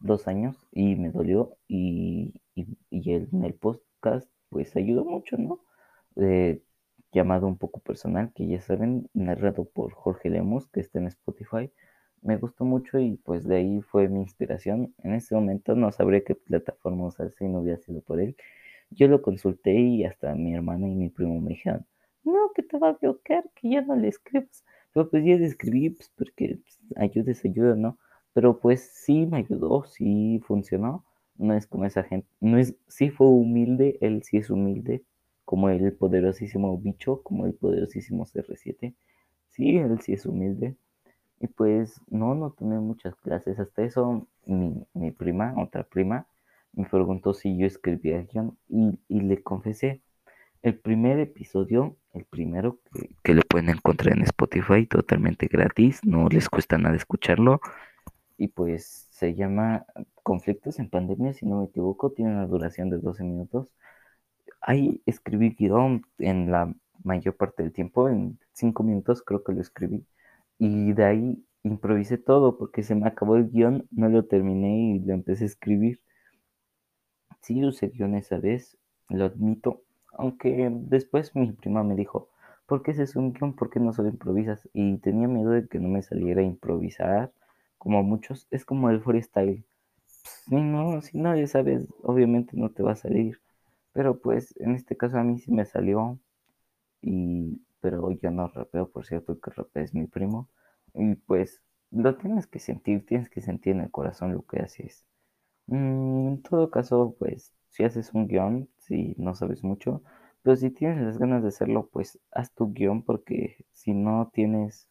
dos 0.00 0.28
años 0.28 0.68
y 0.70 0.96
me 0.96 1.10
dolió 1.10 1.56
y, 1.66 2.34
y, 2.54 2.66
en 2.90 3.42
el 3.42 3.54
post 3.54 3.82
pues 4.50 4.76
ayudó 4.76 5.06
mucho, 5.06 5.38
¿no? 5.38 5.60
Eh, 6.16 6.62
llamado 7.10 7.46
un 7.46 7.56
poco 7.56 7.80
personal, 7.80 8.32
que 8.34 8.46
ya 8.46 8.60
saben, 8.60 9.08
narrado 9.14 9.64
por 9.64 9.94
Jorge 9.94 10.28
Lemos, 10.28 10.68
que 10.68 10.80
está 10.80 10.98
en 10.98 11.06
Spotify. 11.06 11.72
Me 12.22 12.36
gustó 12.36 12.64
mucho 12.64 12.98
y 12.98 13.16
pues 13.16 13.44
de 13.46 13.56
ahí 13.56 13.80
fue 13.82 14.08
mi 14.08 14.20
inspiración. 14.20 14.94
En 14.98 15.14
ese 15.14 15.34
momento 15.34 15.74
no 15.74 15.90
sabría 15.92 16.22
qué 16.24 16.34
plataforma 16.34 17.06
usar 17.06 17.32
si 17.32 17.46
no 17.46 17.60
hubiera 17.60 17.78
sido 17.80 18.02
por 18.02 18.20
él. 18.20 18.36
Yo 18.90 19.08
lo 19.08 19.22
consulté 19.22 19.72
y 19.78 20.04
hasta 20.04 20.34
mi 20.34 20.54
hermana 20.54 20.88
y 20.88 20.94
mi 20.94 21.08
primo 21.08 21.40
me 21.40 21.50
dijeron, 21.50 21.86
no, 22.24 22.52
que 22.54 22.62
te 22.62 22.78
va 22.78 22.90
a 22.90 22.92
bloquear, 23.00 23.44
que 23.54 23.70
ya 23.70 23.82
no 23.82 23.96
le 23.96 24.08
escribas. 24.08 24.64
Pero 24.92 25.08
pues 25.08 25.24
ya 25.24 25.34
escribí, 25.34 25.90
pues 25.90 26.10
porque 26.16 26.58
pues, 26.62 26.78
ayuda 26.96 27.32
es 27.32 27.44
ayuda, 27.44 27.76
¿no? 27.76 27.98
Pero 28.32 28.58
pues 28.60 28.82
sí 28.82 29.26
me 29.26 29.38
ayudó, 29.38 29.84
sí 29.84 30.40
funcionó 30.46 31.04
no 31.40 31.54
es 31.54 31.66
como 31.66 31.86
esa 31.86 32.02
gente, 32.04 32.28
no 32.40 32.58
es, 32.58 32.76
sí 32.86 33.10
fue 33.10 33.26
humilde, 33.26 33.98
él 34.02 34.22
sí 34.22 34.36
es 34.36 34.50
humilde, 34.50 35.02
como 35.44 35.70
el 35.70 35.92
poderosísimo 35.94 36.76
bicho, 36.78 37.22
como 37.22 37.46
el 37.46 37.54
poderosísimo 37.54 38.26
CR7, 38.26 38.94
sí, 39.48 39.78
él 39.78 40.00
sí 40.02 40.12
es 40.12 40.26
humilde, 40.26 40.76
y 41.40 41.48
pues 41.48 42.00
no, 42.08 42.34
no 42.34 42.50
tomé 42.50 42.78
muchas 42.78 43.14
clases, 43.16 43.58
hasta 43.58 43.82
eso 43.82 44.26
mi, 44.46 44.86
mi 44.94 45.10
prima, 45.10 45.54
otra 45.56 45.84
prima, 45.84 46.26
me 46.72 46.84
preguntó 46.84 47.34
si 47.34 47.56
yo 47.56 47.66
escribía 47.66 48.22
guion 48.22 48.56
y, 48.68 49.00
y, 49.08 49.20
le 49.20 49.42
confesé, 49.42 50.02
el 50.62 50.78
primer 50.78 51.18
episodio, 51.18 51.96
el 52.12 52.26
primero 52.26 52.78
que, 52.92 53.10
que 53.22 53.34
lo 53.34 53.42
pueden 53.48 53.70
encontrar 53.70 54.16
en 54.16 54.22
Spotify 54.24 54.86
totalmente 54.86 55.46
gratis, 55.46 56.04
no 56.04 56.28
les 56.28 56.48
cuesta 56.50 56.76
nada 56.76 56.94
escucharlo, 56.94 57.60
y 58.40 58.48
pues 58.48 59.06
se 59.10 59.34
llama 59.34 59.84
Conflictos 60.22 60.78
en 60.78 60.88
Pandemia, 60.88 61.34
si 61.34 61.44
no 61.46 61.60
me 61.60 61.66
equivoco, 61.66 62.10
tiene 62.12 62.32
una 62.32 62.46
duración 62.46 62.88
de 62.88 62.96
12 62.96 63.22
minutos. 63.22 63.68
Ahí 64.62 65.02
escribí 65.04 65.50
guion 65.58 66.06
en 66.18 66.50
la 66.50 66.74
mayor 67.04 67.36
parte 67.36 67.62
del 67.62 67.72
tiempo, 67.72 68.08
en 68.08 68.38
cinco 68.52 68.82
minutos 68.82 69.22
creo 69.22 69.44
que 69.44 69.52
lo 69.52 69.60
escribí. 69.60 70.06
Y 70.60 70.92
de 70.92 71.04
ahí 71.04 71.44
improvisé 71.62 72.18
todo 72.18 72.58
porque 72.58 72.82
se 72.82 72.94
me 72.94 73.08
acabó 73.08 73.36
el 73.36 73.48
guion, 73.48 73.88
no 73.90 74.10
lo 74.10 74.26
terminé 74.26 74.94
y 74.94 74.98
lo 75.00 75.14
empecé 75.14 75.44
a 75.44 75.46
escribir. 75.46 76.02
Sí 77.40 77.64
usé 77.64 77.88
guion 77.88 78.14
esa 78.14 78.36
vez, 78.36 78.76
lo 79.08 79.24
admito, 79.24 79.82
aunque 80.12 80.68
después 80.70 81.34
mi 81.34 81.50
prima 81.52 81.82
me 81.82 81.96
dijo, 81.96 82.28
¿por 82.66 82.82
qué 82.82 82.90
es 82.90 83.16
un 83.16 83.32
guion? 83.32 83.54
¿Por 83.54 83.70
qué 83.70 83.80
no 83.80 83.94
solo 83.94 84.10
improvisas? 84.10 84.68
Y 84.74 84.98
tenía 84.98 85.28
miedo 85.28 85.52
de 85.52 85.66
que 85.66 85.78
no 85.78 85.88
me 85.88 86.02
saliera 86.02 86.42
a 86.42 86.44
improvisar, 86.44 87.32
como 87.78 88.02
muchos, 88.02 88.46
es 88.50 88.66
como 88.66 88.90
el 88.90 89.00
freestyle. 89.00 89.64
Si 90.44 90.56
no, 90.56 91.00
si 91.00 91.16
no, 91.16 91.34
ya 91.34 91.46
sabes, 91.46 91.88
obviamente 92.02 92.54
no 92.54 92.70
te 92.70 92.82
va 92.82 92.92
a 92.92 92.96
salir. 92.96 93.40
Pero 93.94 94.20
pues 94.20 94.54
en 94.58 94.74
este 94.74 94.94
caso 94.94 95.16
a 95.16 95.24
mí 95.24 95.38
sí 95.38 95.52
me 95.52 95.64
salió. 95.64 96.18
Y, 97.00 97.62
pero 97.80 98.10
yo 98.12 98.30
no 98.30 98.48
rapeo, 98.48 98.90
por 98.90 99.06
cierto, 99.06 99.38
que 99.40 99.50
rapeo 99.50 99.82
es 99.84 99.94
mi 99.94 100.06
primo. 100.06 100.48
Y 100.94 101.14
pues 101.16 101.62
lo 101.90 102.16
tienes 102.16 102.46
que 102.46 102.58
sentir, 102.60 103.06
tienes 103.06 103.30
que 103.30 103.40
sentir 103.40 103.74
en 103.74 103.82
el 103.82 103.90
corazón 103.90 104.34
lo 104.34 104.42
que 104.46 104.60
haces. 104.60 105.06
Mm, 105.66 106.28
en 106.28 106.42
todo 106.42 106.70
caso, 106.70 107.16
pues 107.18 107.52
si 107.70 107.84
haces 107.84 108.12
un 108.14 108.28
guion, 108.28 108.68
si 108.78 109.14
no 109.18 109.34
sabes 109.34 109.64
mucho, 109.64 110.02
pero 110.42 110.56
si 110.56 110.70
tienes 110.70 111.02
las 111.04 111.18
ganas 111.18 111.42
de 111.42 111.48
hacerlo, 111.48 111.88
pues 111.92 112.18
haz 112.32 112.52
tu 112.54 112.72
guion 112.72 113.02
porque 113.04 113.64
si 113.72 113.94
no 113.94 114.30
tienes 114.34 114.88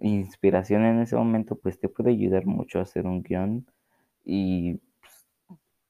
inspiración 0.00 0.84
en 0.84 1.00
ese 1.00 1.16
momento, 1.16 1.56
pues 1.56 1.78
te 1.78 1.88
puede 1.88 2.10
ayudar 2.10 2.46
mucho 2.46 2.78
a 2.78 2.82
hacer 2.82 3.06
un 3.06 3.22
guion 3.22 3.66
y 4.24 4.76
pues, 5.00 5.26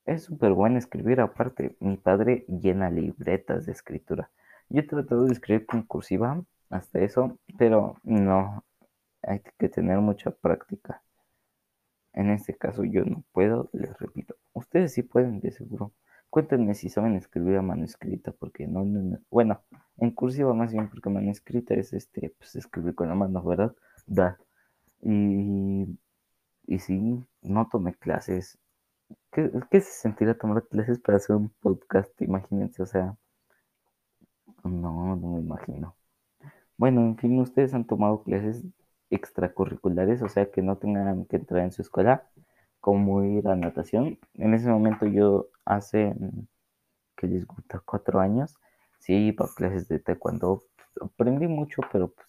es 0.07 0.25
súper 0.25 0.53
bueno 0.53 0.79
escribir. 0.79 1.21
Aparte, 1.21 1.77
mi 1.81 1.97
padre 1.97 2.45
llena 2.49 2.91
libretas 2.91 3.67
de 3.67 3.73
escritura. 3.73 4.31
Yo 4.71 4.81
he 4.81 4.83
tratado 4.83 5.25
de 5.25 5.33
escribir 5.33 5.67
con 5.67 5.83
cursiva 5.83 6.43
hasta 6.71 7.01
eso, 7.01 7.39
pero 7.59 7.97
no, 8.03 8.65
hay 9.23 9.41
que 9.59 9.69
tener 9.69 9.99
mucha 10.01 10.31
práctica. 10.31 11.03
En 12.13 12.31
este 12.31 12.57
caso 12.57 12.85
yo 12.85 13.05
no 13.05 13.25
puedo, 13.33 13.71
les 13.73 13.97
repito. 13.99 14.35
Ustedes 14.53 14.93
sí 14.93 15.03
pueden, 15.03 15.41
de 15.41 15.53
seguro. 15.53 15.93
Cuéntenme 16.31 16.75
si 16.75 16.91
saben 16.91 17.15
escribir 17.17 17.57
a 17.57 17.63
mano 17.63 17.85
escrita, 17.85 18.33
porque 18.33 18.67
no, 18.67 18.85
no, 18.85 19.19
bueno, 19.31 19.63
en 19.97 20.11
cursiva 20.11 20.53
más 20.53 20.73
bien, 20.73 20.91
porque 20.91 21.09
mano 21.11 21.31
escrita 21.31 21.75
es 21.75 21.93
este, 21.93 22.35
pues 22.39 22.57
escribir 22.57 22.95
con 22.95 23.09
la 23.09 23.15
mano, 23.15 23.43
¿verdad? 23.43 23.75
Da. 24.07 24.39
Y, 25.01 25.99
y 26.67 26.79
sí, 26.81 27.25
no 27.43 27.69
tomé 27.69 27.95
clases. 27.95 28.59
¿Qué, 29.33 29.51
¿Qué 29.71 29.81
se 29.81 29.93
sentirá 29.93 30.37
tomar 30.37 30.67
clases 30.69 30.99
para 31.01 31.17
hacer 31.17 31.37
un 31.37 31.51
podcast? 31.61 32.21
Imagínense, 32.21 32.83
o 32.83 32.87
sea, 32.87 33.17
no, 34.65 35.17
no 35.17 35.29
me 35.35 35.41
imagino. 35.41 35.97
Bueno, 36.77 37.03
en 37.03 37.17
fin, 37.19 37.39
ustedes 37.41 37.75
han 37.75 37.87
tomado 37.87 38.23
clases 38.23 38.65
extracurriculares, 39.11 40.23
o 40.23 40.29
sea, 40.29 40.51
que 40.51 40.63
no 40.63 40.77
tengan 40.79 41.25
que 41.27 41.37
entrar 41.37 41.63
en 41.65 41.73
su 41.73 41.83
escuela, 41.83 42.29
como 42.81 43.25
ir 43.25 43.49
a 43.49 43.57
natación. 43.57 44.19
En 44.35 44.55
ese 44.55 44.69
momento 44.71 45.07
yo 45.07 45.49
hace, 45.65 46.15
que 47.17 47.27
les 47.27 47.47
gusta, 47.47 47.81
cuatro 47.85 48.21
años, 48.21 48.57
sí 48.99 49.15
iba 49.15 49.49
clases 49.55 49.89
de 49.89 49.99
taekwondo. 49.99 50.65
Aprendí 51.01 51.47
mucho, 51.47 51.83
pero 51.93 52.09
pues, 52.13 52.27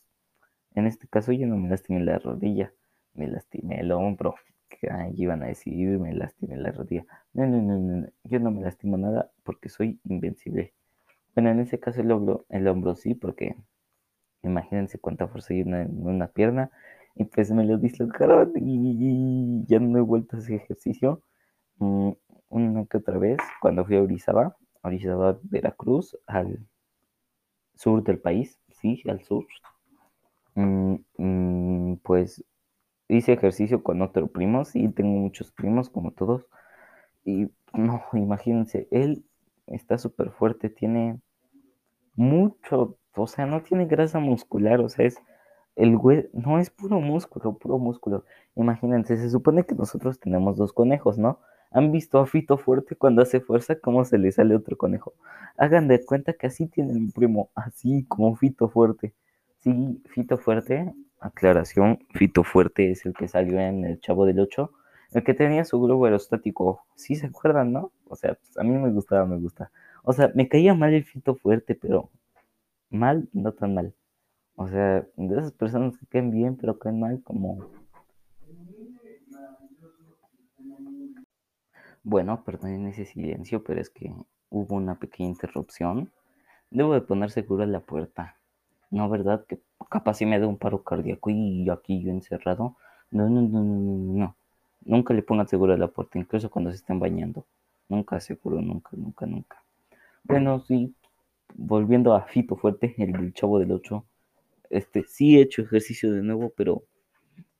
en 0.75 0.87
este 0.87 1.07
caso 1.07 1.31
yo 1.31 1.47
no 1.47 1.57
me 1.57 1.69
lastimé 1.69 2.01
la 2.01 2.19
rodilla, 2.19 2.73
me 3.13 3.27
lastimé 3.27 3.81
el 3.81 3.91
hombro. 3.91 4.35
Que 4.69 4.91
ahí 4.91 5.13
iban 5.17 5.43
a 5.43 5.47
decir, 5.47 5.99
me 5.99 6.13
lastimé 6.13 6.57
la 6.57 6.71
rodilla. 6.71 7.05
No, 7.33 7.45
no, 7.47 7.61
no, 7.61 7.79
no, 7.79 8.07
yo 8.23 8.39
no 8.39 8.51
me 8.51 8.61
lastimo 8.61 8.97
nada 8.97 9.31
porque 9.43 9.69
soy 9.69 9.99
invencible. 10.05 10.73
Bueno, 11.35 11.49
en 11.51 11.59
ese 11.61 11.79
caso 11.79 12.01
el 12.01 12.11
hombro, 12.11 12.45
el 12.49 12.67
hombro 12.67 12.95
sí, 12.95 13.15
porque 13.15 13.55
Imagínense 14.43 14.99
cuánta 14.99 15.27
fuerza 15.27 15.53
hay 15.53 15.61
en 15.61 16.07
una 16.07 16.27
pierna. 16.29 16.71
Y 17.15 17.25
pues 17.25 17.51
me 17.51 17.65
lo 17.65 17.77
dislocaron 17.77 18.53
y 18.55 19.65
ya 19.67 19.79
no 19.79 19.97
he 19.99 20.01
vuelto 20.01 20.37
a 20.37 20.39
ese 20.39 20.55
ejercicio. 20.55 21.23
Mm, 21.79 22.11
una 22.49 22.85
que 22.87 22.97
otra 22.97 23.17
vez, 23.19 23.39
cuando 23.61 23.85
fui 23.85 23.97
a 23.97 24.03
Orizaba, 24.03 24.57
Orizaba, 24.83 25.39
Veracruz, 25.43 26.17
al 26.27 26.59
sur 27.73 28.03
del 28.03 28.19
país, 28.19 28.59
sí, 28.69 29.01
al 29.07 29.23
sur. 29.23 29.47
Mm, 30.55 30.95
mm, 31.17 31.97
pues 32.03 32.43
hice 33.09 33.33
ejercicio 33.33 33.83
con 33.83 34.01
otro 34.01 34.27
primo, 34.27 34.65
sí, 34.65 34.89
tengo 34.89 35.11
muchos 35.19 35.51
primos 35.51 35.89
como 35.89 36.11
todos. 36.11 36.47
Y 37.25 37.49
no, 37.73 38.03
imagínense, 38.13 38.87
él 38.91 39.25
está 39.71 39.97
súper 39.97 40.31
fuerte, 40.31 40.69
tiene 40.69 41.19
mucho 42.15 42.99
o 43.15 43.27
sea, 43.27 43.45
no 43.45 43.61
tiene 43.61 43.85
grasa 43.85 44.19
muscular, 44.19 44.79
o 44.81 44.89
sea, 44.89 45.05
es 45.05 45.17
el 45.75 45.97
güey, 45.97 46.29
no 46.33 46.59
es 46.59 46.69
puro 46.69 46.99
músculo, 46.99 47.57
puro 47.57 47.77
músculo. 47.77 48.25
Imagínense, 48.55 49.17
se 49.17 49.29
supone 49.29 49.65
que 49.65 49.75
nosotros 49.75 50.19
tenemos 50.19 50.57
dos 50.57 50.73
conejos, 50.73 51.17
¿no? 51.17 51.39
¿Han 51.71 51.91
visto 51.91 52.19
a 52.19 52.25
Fito 52.25 52.57
Fuerte 52.57 52.95
cuando 52.95 53.21
hace 53.21 53.39
fuerza 53.39 53.79
cómo 53.79 54.03
se 54.03 54.17
le 54.17 54.31
sale 54.31 54.55
otro 54.55 54.75
conejo? 54.77 55.13
Hagan 55.57 55.87
de 55.87 56.03
cuenta 56.03 56.33
que 56.33 56.47
así 56.47 56.67
tiene 56.67 56.93
mi 56.93 57.11
primo, 57.11 57.51
así 57.55 58.05
como 58.07 58.35
Fito 58.35 58.69
Fuerte. 58.69 59.13
Sí, 59.59 60.01
Fito 60.09 60.37
Fuerte, 60.37 60.93
aclaración, 61.19 61.99
Fito 62.13 62.43
Fuerte 62.43 62.91
es 62.91 63.05
el 63.05 63.13
que 63.13 63.27
salió 63.27 63.59
en 63.59 63.85
El 63.85 63.99
Chavo 64.01 64.25
del 64.25 64.39
Ocho, 64.39 64.71
el 65.13 65.23
que 65.23 65.33
tenía 65.33 65.65
su 65.65 65.79
globo 65.81 66.05
aerostático. 66.05 66.83
Sí 66.95 67.15
se 67.15 67.27
acuerdan, 67.27 67.73
¿no? 67.73 67.91
O 68.07 68.15
sea, 68.15 68.35
pues 68.35 68.57
a 68.57 68.63
mí 68.63 68.71
me 68.71 68.91
gustaba, 68.91 69.25
me 69.25 69.37
gusta. 69.37 69.71
O 70.03 70.13
sea, 70.13 70.31
me 70.35 70.47
caía 70.47 70.73
mal 70.73 70.93
el 70.93 71.03
Fito 71.03 71.35
Fuerte, 71.35 71.75
pero 71.75 72.09
mal, 72.89 73.27
no 73.33 73.53
tan 73.53 73.73
mal. 73.73 73.93
O 74.55 74.67
sea, 74.67 75.07
de 75.15 75.39
esas 75.39 75.51
personas 75.53 75.97
que 75.97 76.05
caen 76.05 76.31
bien, 76.31 76.57
pero 76.57 76.77
caen 76.79 76.99
mal, 76.99 77.21
como... 77.23 77.69
Bueno, 82.03 82.43
perdonen 82.43 82.87
ese 82.87 83.05
silencio, 83.05 83.63
pero 83.63 83.81
es 83.81 83.89
que 83.89 84.13
hubo 84.49 84.75
una 84.75 84.99
pequeña 84.99 85.29
interrupción. 85.29 86.11
Debo 86.71 86.93
de 86.93 87.01
poner 87.01 87.31
seguro 87.31 87.65
la 87.65 87.81
puerta. 87.81 88.37
No, 88.91 89.09
¿verdad? 89.09 89.45
Que 89.47 89.59
capaz 89.89 90.15
si 90.15 90.25
me 90.25 90.39
da 90.39 90.47
un 90.47 90.57
paro 90.57 90.83
cardíaco 90.83 91.29
y 91.29 91.69
aquí 91.69 92.01
yo 92.01 92.11
encerrado. 92.11 92.77
No, 93.11 93.29
no, 93.29 93.41
no, 93.41 93.63
no, 93.63 94.13
no. 94.17 94.35
Nunca 94.81 95.13
le 95.13 95.21
pongan 95.21 95.47
seguro 95.47 95.73
a 95.73 95.77
la 95.77 95.87
puerta, 95.87 96.17
incluso 96.17 96.49
cuando 96.49 96.71
se 96.71 96.77
estén 96.77 96.99
bañando. 96.99 97.45
Nunca 97.89 98.19
seguro, 98.19 98.61
nunca, 98.61 98.91
nunca, 98.93 99.25
nunca. 99.25 99.63
Bueno, 100.23 100.59
sí, 100.61 100.95
volviendo 101.55 102.13
a 102.13 102.21
Fito 102.21 102.55
Fuerte, 102.55 102.93
el 102.97 103.33
Chavo 103.33 103.59
del 103.59 103.71
8, 103.71 104.05
este, 104.69 105.03
sí 105.05 105.37
he 105.37 105.41
hecho 105.41 105.63
ejercicio 105.63 106.11
de 106.13 106.21
nuevo, 106.21 106.53
pero, 106.55 106.83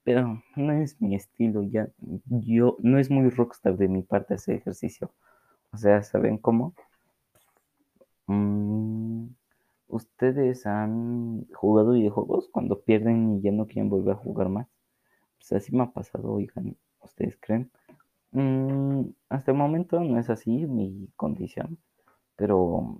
pero 0.04 0.42
no 0.56 0.72
es 0.72 1.00
mi 1.00 1.16
estilo, 1.16 1.62
ya, 1.64 1.88
yo, 2.26 2.76
no 2.80 2.98
es 2.98 3.10
muy 3.10 3.28
rockstar 3.30 3.76
de 3.76 3.88
mi 3.88 4.02
parte 4.02 4.34
ese 4.34 4.54
ejercicio. 4.54 5.12
O 5.72 5.76
sea, 5.76 6.02
¿saben 6.02 6.38
cómo? 6.38 6.74
Mm, 8.26 9.26
¿Ustedes 9.88 10.66
han 10.66 11.46
jugado 11.52 11.92
videojuegos 11.92 12.48
cuando 12.52 12.80
pierden 12.80 13.38
y 13.38 13.42
ya 13.42 13.50
no 13.50 13.66
quieren 13.66 13.90
volver 13.90 14.14
a 14.14 14.18
jugar 14.18 14.48
más? 14.48 14.68
Pues 15.38 15.52
así 15.52 15.74
me 15.74 15.82
ha 15.82 15.90
pasado, 15.90 16.32
oigan, 16.32 16.76
¿ustedes 17.02 17.38
creen? 17.40 17.70
Mm, 18.32 19.04
hasta 19.28 19.52
el 19.52 19.58
momento 19.58 20.00
no 20.00 20.18
es 20.18 20.30
así 20.30 20.66
mi 20.66 21.08
condición, 21.16 21.78
pero 22.36 22.98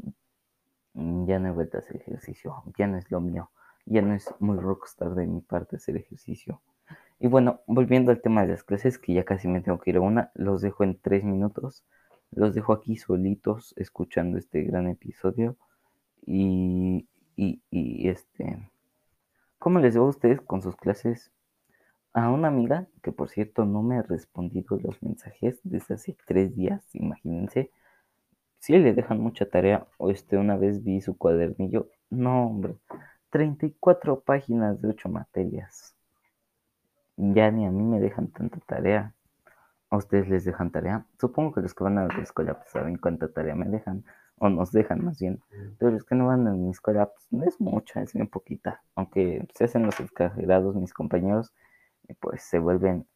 Mm, 0.94 1.26
ya 1.26 1.38
no 1.38 1.48
he 1.48 1.52
vuelto 1.52 1.76
a 1.76 1.80
hacer 1.80 1.96
ejercicio, 1.96 2.62
ya 2.78 2.86
no 2.86 2.98
es 2.98 3.10
lo 3.10 3.20
mío, 3.20 3.50
ya 3.86 4.02
no 4.02 4.14
es 4.14 4.32
muy 4.40 4.58
rockstar 4.58 5.14
de 5.14 5.26
mi 5.26 5.40
parte 5.40 5.76
hacer 5.76 5.96
ejercicio. 5.96 6.62
Y 7.20 7.28
bueno, 7.28 7.60
volviendo 7.66 8.10
al 8.12 8.22
tema 8.22 8.42
de 8.42 8.48
las 8.48 8.64
clases, 8.64 8.98
que 8.98 9.14
ya 9.14 9.24
casi 9.24 9.48
me 9.48 9.60
tengo 9.62 9.80
que 9.80 9.90
ir 9.90 9.96
a 9.98 10.00
una, 10.00 10.32
los 10.34 10.62
dejo 10.62 10.84
en 10.84 10.98
tres 11.00 11.24
minutos, 11.24 11.84
los 12.32 12.54
dejo 12.54 12.72
aquí 12.72 12.96
solitos 12.96 13.74
escuchando 13.76 14.38
este 14.38 14.62
gran 14.64 14.88
episodio 14.88 15.56
y, 16.26 17.08
y, 17.36 17.62
y 17.70 18.08
este, 18.08 18.70
¿cómo 19.58 19.78
les 19.80 19.96
va 19.96 20.00
a 20.02 20.04
ustedes 20.04 20.40
con 20.40 20.62
sus 20.62 20.76
clases? 20.76 21.32
A 22.12 22.30
una 22.30 22.48
amiga, 22.48 22.86
que 23.02 23.12
por 23.12 23.28
cierto 23.28 23.64
no 23.64 23.82
me 23.82 23.96
ha 23.98 24.02
respondido 24.02 24.78
los 24.78 25.00
mensajes 25.02 25.60
desde 25.62 25.94
hace 25.94 26.16
tres 26.26 26.56
días, 26.56 26.84
imagínense, 26.92 27.70
si 28.58 28.76
le 28.76 28.92
dejan 28.94 29.20
mucha 29.20 29.48
tarea, 29.48 29.86
o 29.96 30.10
este, 30.10 30.36
una 30.36 30.56
vez 30.56 30.82
vi 30.82 31.00
su 31.00 31.16
cuadernillo, 31.16 31.88
no, 32.10 32.46
hombre, 32.46 32.76
34 33.30 34.20
páginas 34.20 34.82
de 34.82 34.88
8 34.88 35.08
materias. 35.08 35.94
Ya 37.16 37.50
ni 37.50 37.64
a 37.66 37.70
mí 37.70 37.82
me 37.82 38.00
dejan 38.00 38.28
tanta 38.28 38.58
tarea. 38.60 39.14
¿A 39.88 39.96
ustedes 39.96 40.28
les 40.28 40.44
dejan 40.44 40.70
tarea? 40.70 41.06
Supongo 41.18 41.52
que 41.52 41.60
los 41.60 41.74
que 41.74 41.84
van 41.84 41.98
a 41.98 42.06
la 42.06 42.22
escuela 42.22 42.54
pues, 42.54 42.70
saben 42.70 42.98
cuánta 42.98 43.32
tarea 43.32 43.54
me 43.54 43.68
dejan, 43.68 44.04
o 44.38 44.48
nos 44.48 44.72
dejan 44.72 45.04
más 45.04 45.20
bien. 45.20 45.40
Pero 45.78 45.92
los 45.92 46.04
que 46.04 46.14
no 46.16 46.26
van 46.26 46.46
a 46.48 46.52
mi 46.52 46.70
escuela, 46.70 47.06
pues 47.06 47.26
no 47.30 47.44
es 47.44 47.60
mucha, 47.60 48.02
es 48.02 48.12
bien 48.14 48.28
poquita. 48.28 48.82
Aunque 48.96 49.46
se 49.54 49.64
hacen 49.64 49.86
los 49.86 49.98
exagerados 50.00 50.74
mis 50.74 50.92
compañeros, 50.92 51.52
pues 52.20 52.42
se 52.42 52.58
vuelven 52.58 53.06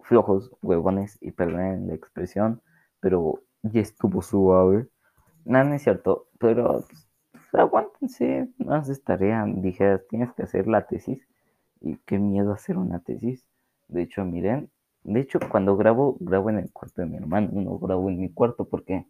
flojos, 0.00 0.50
huevones 0.62 1.18
y 1.20 1.32
perden 1.32 1.88
la 1.88 1.94
expresión. 1.94 2.62
Pero 3.00 3.42
y 3.72 3.78
estuvo 3.78 4.22
suave. 4.22 4.88
No, 5.44 5.64
no 5.64 5.74
es 5.74 5.82
cierto, 5.82 6.28
pero 6.38 6.84
pues 6.88 7.54
aguántense, 7.54 8.48
no 8.58 8.74
haces 8.74 9.02
tarea, 9.04 9.44
dije, 9.46 9.98
tienes 10.10 10.32
que 10.34 10.42
hacer 10.42 10.66
la 10.66 10.86
tesis. 10.86 11.26
Y 11.80 11.96
qué 12.06 12.18
miedo 12.18 12.52
hacer 12.52 12.78
una 12.78 13.00
tesis. 13.00 13.46
De 13.88 14.02
hecho, 14.02 14.24
miren, 14.24 14.70
de 15.02 15.20
hecho, 15.20 15.38
cuando 15.50 15.76
grabo, 15.76 16.16
grabo 16.20 16.50
en 16.50 16.58
el 16.58 16.72
cuarto 16.72 17.02
de 17.02 17.08
mi 17.08 17.16
hermano, 17.16 17.50
no 17.52 17.78
grabo 17.78 18.08
en 18.08 18.20
mi 18.20 18.32
cuarto 18.32 18.66
porque 18.66 19.06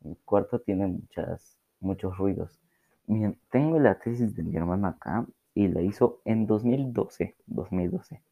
mi 0.00 0.16
cuarto 0.24 0.60
tiene 0.60 0.86
muchas, 0.86 1.58
muchos 1.80 2.16
ruidos. 2.16 2.60
Miren, 3.06 3.38
tengo 3.50 3.78
la 3.80 3.98
tesis 3.98 4.34
de 4.36 4.42
mi 4.44 4.56
hermano 4.56 4.86
acá 4.88 5.26
y 5.54 5.68
la 5.68 5.82
hizo 5.82 6.20
en 6.24 6.46
2012, 6.46 7.36
2012. 7.46 8.22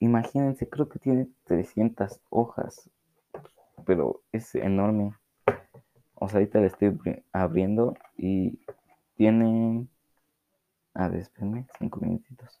Imagínense, 0.00 0.68
creo 0.68 0.88
que 0.88 0.98
tiene 0.98 1.28
300 1.44 2.20
hojas, 2.30 2.88
pero 3.84 4.22
es 4.32 4.54
enorme. 4.54 5.14
O 6.14 6.28
sea, 6.28 6.38
ahorita 6.38 6.60
la 6.60 6.66
estoy 6.66 6.96
abriendo 7.32 7.96
y 8.16 8.60
tiene... 9.16 9.86
A 10.94 11.08
ver, 11.08 11.20
espérenme, 11.20 11.66
5 11.78 12.00
minutitos. 12.00 12.60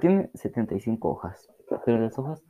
Tiene 0.00 0.30
75 0.34 1.08
hojas, 1.08 1.50
pero 1.84 1.98
las 1.98 2.18
hojas 2.18 2.42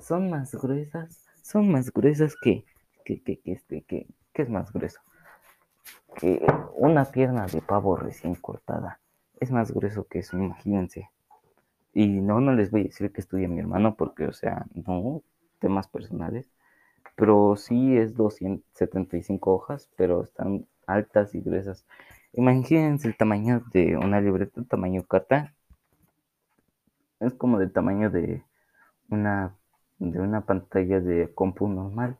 son 0.00 0.30
más 0.30 0.54
gruesas, 0.54 1.24
son 1.42 1.70
más 1.70 1.92
gruesas 1.92 2.34
que, 2.36 2.64
que, 3.04 3.22
que, 3.22 3.40
que 3.40 3.52
este, 3.52 3.82
que, 3.82 4.06
que 4.32 4.42
es 4.42 4.50
más 4.50 4.72
grueso. 4.72 5.00
Que 6.16 6.44
una 6.74 7.06
pierna 7.06 7.46
de 7.46 7.62
pavo 7.62 7.96
recién 7.96 8.34
cortada. 8.34 9.00
Es 9.40 9.50
más 9.50 9.72
grueso 9.72 10.04
que 10.04 10.20
eso, 10.20 10.36
imagínense. 10.36 11.10
Y 11.98 12.20
no, 12.20 12.40
no 12.40 12.54
les 12.54 12.70
voy 12.70 12.82
a 12.82 12.84
decir 12.84 13.10
que 13.10 13.20
estudie 13.20 13.48
mi 13.48 13.58
hermano 13.58 13.96
porque, 13.96 14.24
o 14.26 14.32
sea, 14.32 14.66
no, 14.72 15.24
temas 15.58 15.88
personales. 15.88 16.48
Pero 17.16 17.56
sí 17.56 17.96
es 17.96 18.14
275 18.14 19.52
hojas, 19.52 19.90
pero 19.96 20.22
están 20.22 20.68
altas 20.86 21.34
y 21.34 21.40
gruesas. 21.40 21.84
Imagínense 22.34 23.08
el 23.08 23.16
tamaño 23.16 23.64
de 23.72 23.96
una 23.96 24.20
libreta, 24.20 24.62
tamaño 24.62 25.02
carta. 25.08 25.54
Es 27.18 27.34
como 27.34 27.58
del 27.58 27.72
tamaño 27.72 28.10
de 28.10 28.44
una, 29.10 29.56
de 29.98 30.20
una 30.20 30.42
pantalla 30.42 31.00
de 31.00 31.34
compu 31.34 31.66
normal. 31.68 32.16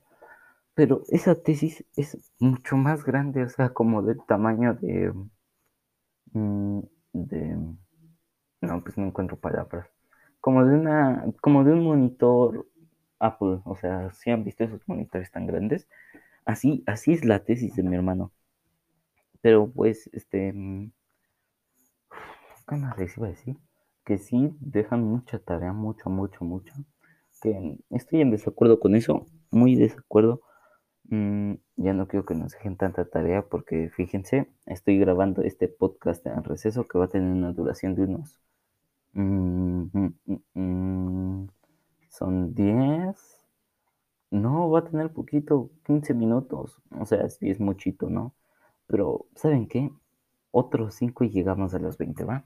Pero 0.74 1.02
esa 1.08 1.36
tesis 1.36 1.84
es 1.94 2.32
mucho 2.40 2.76
más 2.76 3.04
grande, 3.04 3.44
o 3.44 3.48
sea, 3.48 3.68
como 3.68 4.02
del 4.02 4.20
tamaño 4.26 4.74
de... 4.74 5.14
Mm, 6.32 6.80
de 7.12 7.56
no, 8.60 8.82
pues 8.82 8.98
no 8.98 9.06
encuentro 9.06 9.36
palabras. 9.38 9.88
Como 10.40 10.64
de 10.64 10.74
una, 10.74 11.24
como 11.40 11.64
de 11.64 11.72
un 11.72 11.84
monitor 11.84 12.66
Apple, 13.18 13.60
o 13.64 13.76
sea, 13.76 14.12
si 14.12 14.30
han 14.30 14.44
visto 14.44 14.64
esos 14.64 14.86
monitores 14.86 15.30
tan 15.30 15.46
grandes, 15.46 15.88
así, 16.44 16.82
así 16.86 17.12
es 17.12 17.24
la 17.24 17.40
tesis 17.44 17.74
de 17.76 17.82
mi 17.82 17.96
hermano. 17.96 18.32
Pero 19.40 19.70
pues, 19.70 20.08
este, 20.12 20.52
¿qué 22.68 22.76
más 22.76 22.98
les 22.98 23.16
iba 23.16 23.26
a 23.26 23.30
decir? 23.30 23.56
Que 24.04 24.18
sí 24.18 24.56
dejan 24.60 25.02
mucha 25.02 25.38
tarea, 25.38 25.72
mucho, 25.72 26.10
mucho, 26.10 26.44
mucho. 26.44 26.74
Que 27.42 27.78
estoy 27.90 28.20
en 28.20 28.30
desacuerdo 28.30 28.80
con 28.80 28.94
eso, 28.94 29.26
muy 29.50 29.76
desacuerdo. 29.76 30.42
Mm, 31.04 31.54
ya 31.76 31.92
no 31.94 32.08
quiero 32.08 32.26
que 32.26 32.34
nos 32.34 32.52
dejen 32.52 32.76
tanta 32.76 33.04
tarea 33.06 33.42
porque 33.42 33.90
fíjense, 33.90 34.48
estoy 34.66 34.98
grabando 34.98 35.42
este 35.42 35.68
podcast 35.68 36.26
en 36.26 36.44
receso 36.44 36.86
que 36.86 36.98
va 36.98 37.06
a 37.06 37.08
tener 37.08 37.30
una 37.32 37.52
duración 37.52 37.94
de 37.94 38.02
unos 38.02 38.38
Mm, 39.18 39.90
mm, 39.92 40.38
mm, 40.54 41.48
son 42.08 42.54
10. 42.54 43.16
No, 44.30 44.70
va 44.70 44.80
a 44.80 44.84
tener 44.84 45.12
poquito, 45.12 45.70
15 45.84 46.14
minutos. 46.14 46.80
O 47.00 47.04
sea, 47.06 47.28
sí 47.28 47.50
es 47.50 47.60
muchito, 47.60 48.08
¿no? 48.10 48.34
Pero, 48.86 49.26
¿saben 49.34 49.66
qué? 49.68 49.90
Otros 50.52 50.94
5 50.94 51.24
y 51.24 51.30
llegamos 51.30 51.74
a 51.74 51.78
los 51.80 51.98
20, 51.98 52.24
¿va? 52.24 52.44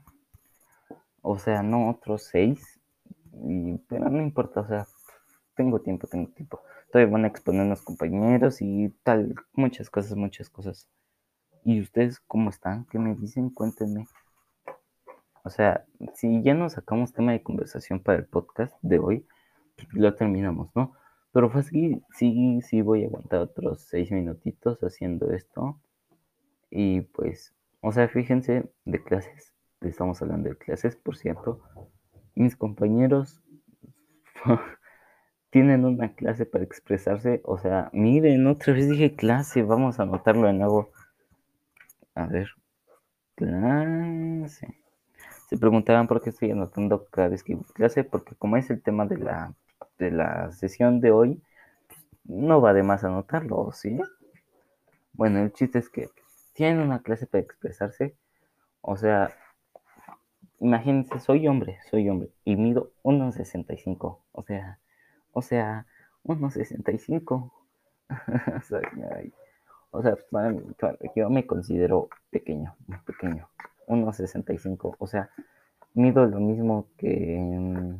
O 1.21 1.39
sea, 1.39 1.63
no 1.63 1.89
otros 1.89 2.23
6. 2.31 2.79
pero 3.87 4.09
no 4.09 4.21
importa, 4.21 4.61
o 4.61 4.67
sea, 4.67 4.87
tengo 5.55 5.81
tiempo, 5.81 6.07
tengo 6.07 6.29
tiempo. 6.31 6.61
Todavía 6.91 7.11
van 7.13 7.25
a 7.25 7.27
exponer 7.27 7.67
los 7.67 7.81
compañeros 7.81 8.61
y 8.61 8.89
tal, 9.03 9.35
muchas 9.53 9.89
cosas, 9.89 10.15
muchas 10.17 10.49
cosas. 10.49 10.87
¿Y 11.65 11.81
ustedes 11.81 12.19
cómo 12.21 12.49
están? 12.49 12.85
¿Qué 12.85 12.99
me 12.99 13.15
dicen? 13.15 13.49
Cuéntenme. 13.51 14.07
O 15.43 15.49
sea, 15.49 15.85
si 16.13 16.41
ya 16.41 16.53
nos 16.53 16.73
sacamos 16.73 17.13
tema 17.13 17.33
de 17.33 17.43
conversación 17.43 17.99
para 17.99 18.19
el 18.19 18.25
podcast 18.25 18.75
de 18.81 18.99
hoy, 18.99 19.25
lo 19.91 20.15
terminamos, 20.15 20.69
¿no? 20.75 20.93
Pero 21.33 21.49
fácil, 21.49 22.03
sí, 22.11 22.61
sí 22.61 22.81
voy 22.81 23.03
a 23.03 23.07
aguantar 23.07 23.41
otros 23.41 23.81
seis 23.81 24.11
minutitos 24.11 24.79
haciendo 24.83 25.31
esto. 25.31 25.81
Y 26.69 27.01
pues, 27.01 27.53
o 27.81 27.91
sea, 27.91 28.07
fíjense 28.07 28.71
de 28.85 29.03
clases. 29.03 29.53
Estamos 29.81 30.21
hablando 30.21 30.49
de 30.49 30.57
clases, 30.57 30.95
por 30.95 31.17
cierto. 31.17 31.61
Mis 32.35 32.55
compañeros 32.55 33.41
tienen 35.49 35.83
una 35.85 36.15
clase 36.15 36.45
para 36.45 36.63
expresarse. 36.63 37.41
O 37.43 37.57
sea, 37.57 37.89
miren, 37.93 38.47
otra 38.47 38.73
vez 38.73 38.87
dije 38.87 39.15
clase. 39.15 39.63
Vamos 39.63 39.99
a 39.99 40.03
anotarlo 40.03 40.47
de 40.47 40.53
nuevo. 40.53 40.91
A 42.15 42.27
ver. 42.27 42.49
Clase. 43.35 44.82
Se 45.53 45.59
preguntaban 45.59 46.07
por 46.07 46.19
qué 46.19 46.31
estoy 46.31 46.49
anotando 46.49 47.05
cada 47.11 47.27
vez 47.27 47.43
que 47.43 47.55
clase, 47.75 48.03
porque 48.03 48.33
como 48.33 48.57
es 48.57 48.71
el 48.71 48.81
tema 48.81 49.05
de 49.05 49.19
la, 49.19 49.53
de 49.99 50.09
la 50.09 50.51
sesión 50.51 50.99
de 50.99 51.11
hoy, 51.11 51.43
no 52.23 52.59
va 52.59 52.73
de 52.73 52.81
más 52.81 53.03
anotarlo, 53.03 53.71
¿sí? 53.71 53.99
Bueno, 55.13 55.37
el 55.43 55.53
chiste 55.53 55.77
es 55.77 55.89
que 55.89 56.09
tienen 56.53 56.79
una 56.79 57.03
clase 57.03 57.27
para 57.27 57.43
expresarse, 57.43 58.15
o 58.81 58.97
sea, 58.97 59.29
imagínense, 60.59 61.19
soy 61.19 61.47
hombre, 61.47 61.77
soy 61.91 62.09
hombre, 62.09 62.31
y 62.45 62.55
mido 62.55 62.91
1,65, 63.03 64.21
o 64.31 64.41
sea, 64.41 64.79
o 65.33 65.43
sea, 65.43 65.85
1,65. 66.23 67.51
o 69.91 70.01
sea, 70.01 70.17
yo 71.15 71.29
me 71.29 71.45
considero 71.45 72.09
pequeño, 72.31 72.75
muy 72.87 72.97
pequeño. 73.05 73.47
1,65. 73.87 74.95
O 74.99 75.07
sea, 75.07 75.29
mido 75.93 76.25
lo 76.25 76.39
mismo 76.39 76.87
que... 76.97 77.95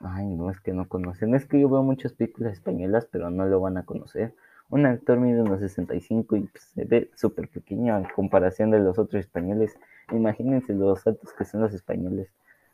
Ay, 0.00 0.26
no 0.26 0.50
es 0.50 0.60
que 0.60 0.72
no 0.72 0.88
conocen. 0.88 1.34
Es 1.34 1.46
que 1.46 1.60
yo 1.60 1.68
veo 1.68 1.82
muchas 1.82 2.12
películas 2.12 2.52
españolas, 2.52 3.06
pero 3.10 3.30
no 3.30 3.46
lo 3.46 3.60
van 3.60 3.78
a 3.78 3.84
conocer. 3.84 4.34
Un 4.70 4.86
actor 4.86 5.18
mide 5.18 5.42
1,65 5.42 6.38
y 6.38 6.46
pues, 6.46 6.64
se 6.74 6.84
ve 6.84 7.10
súper 7.14 7.48
pequeño 7.48 7.96
en 7.96 8.04
comparación 8.04 8.70
de 8.70 8.78
los 8.78 8.98
otros 8.98 9.20
españoles. 9.20 9.76
Imagínense 10.12 10.74
los 10.74 11.06
altos 11.06 11.32
que 11.32 11.44
son 11.44 11.62
los 11.62 11.72
españoles. 11.72 12.30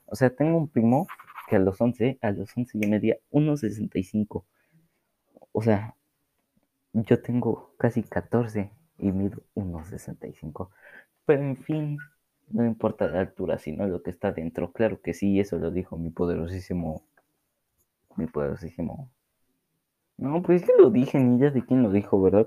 O 0.06 0.16
sea, 0.16 0.30
tengo 0.30 0.58
un 0.58 0.68
primo 0.68 1.06
que 1.48 1.56
a 1.56 1.58
los 1.60 1.80
11, 1.80 2.18
a 2.20 2.30
los 2.32 2.56
11 2.56 2.78
yo 2.80 2.88
medía 2.88 3.16
1,65. 3.30 4.44
O 5.52 5.62
sea, 5.62 5.94
yo 6.92 7.22
tengo 7.22 7.74
casi 7.78 8.02
14 8.02 8.70
y 8.98 9.12
mido 9.12 9.42
1,65. 9.54 10.70
Pero 11.26 11.42
en 11.42 11.56
fin, 11.56 11.98
no 12.50 12.64
importa 12.64 13.08
la 13.08 13.20
altura, 13.20 13.58
sino 13.58 13.87
lo 13.87 14.02
que 14.02 14.10
está 14.10 14.32
dentro. 14.32 14.72
Claro 14.72 15.00
que 15.00 15.14
sí, 15.14 15.40
eso 15.40 15.58
lo 15.58 15.70
dijo 15.70 15.96
mi 15.96 16.10
poderosísimo. 16.10 17.02
Mi 18.16 18.26
poderosísimo. 18.26 19.10
No, 20.16 20.42
pues 20.42 20.64
que 20.64 20.72
lo 20.78 20.90
dije, 20.90 21.18
ni 21.18 21.40
ya 21.40 21.50
de 21.50 21.64
quién 21.64 21.82
lo 21.82 21.90
dijo, 21.90 22.20
¿verdad? 22.20 22.46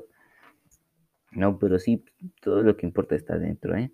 No, 1.31 1.59
pero 1.59 1.77
sí, 1.79 2.05
todo 2.41 2.63
lo 2.63 2.77
que 2.77 2.85
importa 2.85 3.15
está 3.15 3.37
dentro, 3.37 3.75
¿eh? 3.75 3.91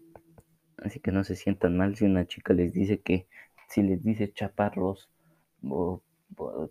Así 0.78 1.00
que 1.00 1.12
no 1.12 1.24
se 1.24 1.36
sientan 1.36 1.78
mal 1.78 1.96
si 1.96 2.06
una 2.06 2.28
chica 2.28 2.54
les 2.54 2.74
dice 2.74 3.02
que, 3.02 3.28
si 3.70 3.82
les 3.82 4.04
dice 4.04 4.32
chaparros, 4.32 5.10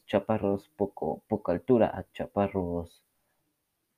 chaparros 0.06 0.68
poco, 0.76 1.22
poca 1.28 1.52
altura, 1.52 1.90
a 1.92 2.04
chaparros, 2.12 3.04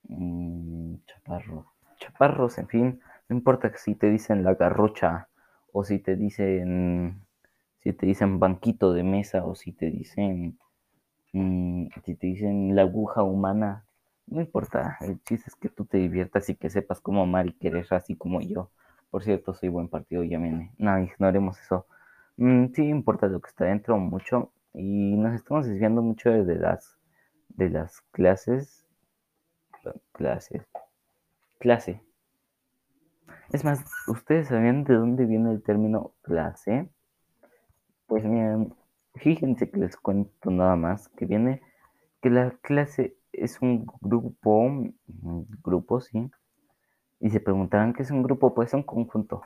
mmm, 0.04 0.94
chaparros, 1.06 1.66
chaparros, 1.98 2.58
en 2.58 2.68
fin, 2.68 3.00
no 3.28 3.36
importa 3.36 3.72
si 3.76 3.94
te 3.94 4.10
dicen 4.10 4.44
la 4.44 4.54
garrocha 4.54 5.28
o 5.72 5.84
si 5.84 5.98
te 5.98 6.16
dicen 6.16 7.22
si 7.82 7.92
te 7.92 8.06
dicen 8.06 8.40
banquito 8.40 8.92
de 8.92 9.02
mesa 9.04 9.44
o 9.44 9.54
si 9.54 9.72
te 9.72 9.90
dicen 9.90 10.58
mm, 11.32 11.86
si 12.04 12.14
te 12.16 12.26
dicen 12.26 12.74
la 12.76 12.82
aguja 12.82 13.22
humana, 13.22 13.86
no 14.26 14.40
importa, 14.40 14.96
el 15.00 15.22
chiste 15.24 15.50
es 15.50 15.56
que 15.56 15.68
tú 15.68 15.84
te 15.86 15.98
diviertas 15.98 16.48
y 16.48 16.56
que 16.56 16.70
sepas 16.70 17.00
cómo 17.00 17.22
amar 17.22 17.46
y 17.46 17.52
querer 17.54 17.86
así 17.90 18.16
como 18.16 18.40
yo. 18.40 18.70
Por 19.10 19.22
cierto, 19.24 19.54
soy 19.54 19.68
buen 19.68 19.88
partido, 19.88 20.24
llámenme. 20.24 20.72
No, 20.78 20.98
ignoremos 20.98 21.60
eso. 21.60 21.86
Mm, 22.36 22.68
sí 22.74 22.84
importa 22.84 23.26
lo 23.28 23.40
que 23.40 23.48
está 23.48 23.66
dentro 23.66 23.98
mucho 23.98 24.52
y 24.72 25.16
nos 25.16 25.34
estamos 25.34 25.66
desviando 25.66 26.02
mucho 26.02 26.30
de 26.30 26.56
las 26.56 26.98
de 27.50 27.70
las 27.70 28.00
clases 28.12 28.84
clases 30.12 30.66
clase 31.58 32.02
es 33.50 33.64
más, 33.64 33.84
¿ustedes 34.08 34.48
sabían 34.48 34.84
de 34.84 34.94
dónde 34.94 35.26
viene 35.26 35.52
el 35.52 35.62
término 35.62 36.12
clase? 36.22 36.88
Pues 38.06 38.24
miren, 38.24 38.74
fíjense 39.14 39.70
que 39.70 39.78
les 39.78 39.96
cuento 39.96 40.50
nada 40.50 40.76
más, 40.76 41.08
que 41.10 41.26
viene 41.26 41.62
que 42.22 42.30
la 42.30 42.50
clase 42.62 43.16
es 43.32 43.60
un 43.60 43.86
grupo, 44.00 44.58
un 44.58 44.96
grupo, 45.62 46.00
sí, 46.00 46.30
Y 47.20 47.30
se 47.30 47.40
preguntarán 47.40 47.92
qué 47.92 48.02
es 48.02 48.10
un 48.10 48.22
grupo, 48.22 48.54
pues 48.54 48.74
un 48.74 48.82
conjunto. 48.82 49.42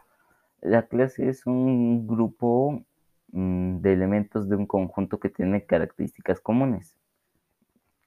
La 0.60 0.86
clase 0.86 1.28
es 1.28 1.46
un 1.46 2.06
grupo 2.06 2.84
mm, 3.32 3.78
de 3.80 3.92
elementos 3.92 4.48
de 4.48 4.56
un 4.56 4.66
conjunto 4.66 5.20
que 5.20 5.28
tiene 5.30 5.64
características 5.64 6.40
comunes. 6.40 6.96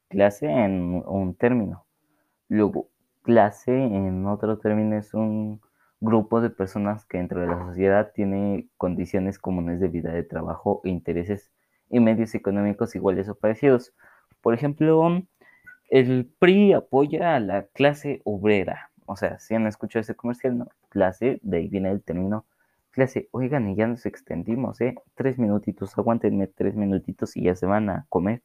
Clase 0.10 0.48
en 0.48 1.04
un 1.06 1.36
término. 1.36 1.86
Luego, 2.50 2.90
clase 3.24 3.72
en 3.72 4.26
otro 4.26 4.58
término 4.60 4.98
es 4.98 5.14
un 5.14 5.62
grupo 6.02 6.42
de 6.42 6.50
personas 6.50 7.06
que 7.06 7.20
dentro 7.20 7.40
de 7.40 7.48
la 7.48 7.60
sociedad 7.60 8.12
tiene 8.14 8.68
condiciones 8.78 9.40
comunes 9.40 9.80
de 9.80 9.88
vida, 9.88 10.12
de 10.12 10.24
trabajo, 10.24 10.82
e 10.84 10.90
intereses 10.90 11.52
y 11.90 12.00
medios 12.00 12.34
económicos 12.36 12.96
iguales 12.96 13.30
o 13.30 13.36
parecidos. 13.36 13.94
Por 14.42 14.56
ejemplo, 14.56 15.24
el 15.90 16.32
PRI 16.40 16.74
apoya 16.74 17.36
a 17.36 17.40
la 17.40 17.68
clase 17.68 18.22
obrera. 18.26 18.90
O 19.06 19.16
sea, 19.16 19.40
si 19.40 19.54
han 19.56 19.68
escuchado 19.68 20.02
ese 20.02 20.16
comercial, 20.16 20.58
¿no? 20.58 20.68
Clase, 20.90 21.40
de 21.44 21.58
ahí 21.58 21.68
viene 21.68 21.92
el 21.92 22.02
término 22.02 22.46
clase. 22.92 23.30
Oigan, 23.32 23.70
y 23.70 23.76
ya 23.76 23.88
nos 23.88 24.06
extendimos, 24.06 24.82
¿eh? 24.82 24.96
Tres 25.16 25.38
minutitos, 25.38 25.98
aguántenme 25.98 26.48
tres 26.48 26.76
minutitos 26.76 27.38
y 27.38 27.44
ya 27.44 27.56
se 27.56 27.66
van 27.66 27.90
a 27.90 28.06
comer, 28.10 28.42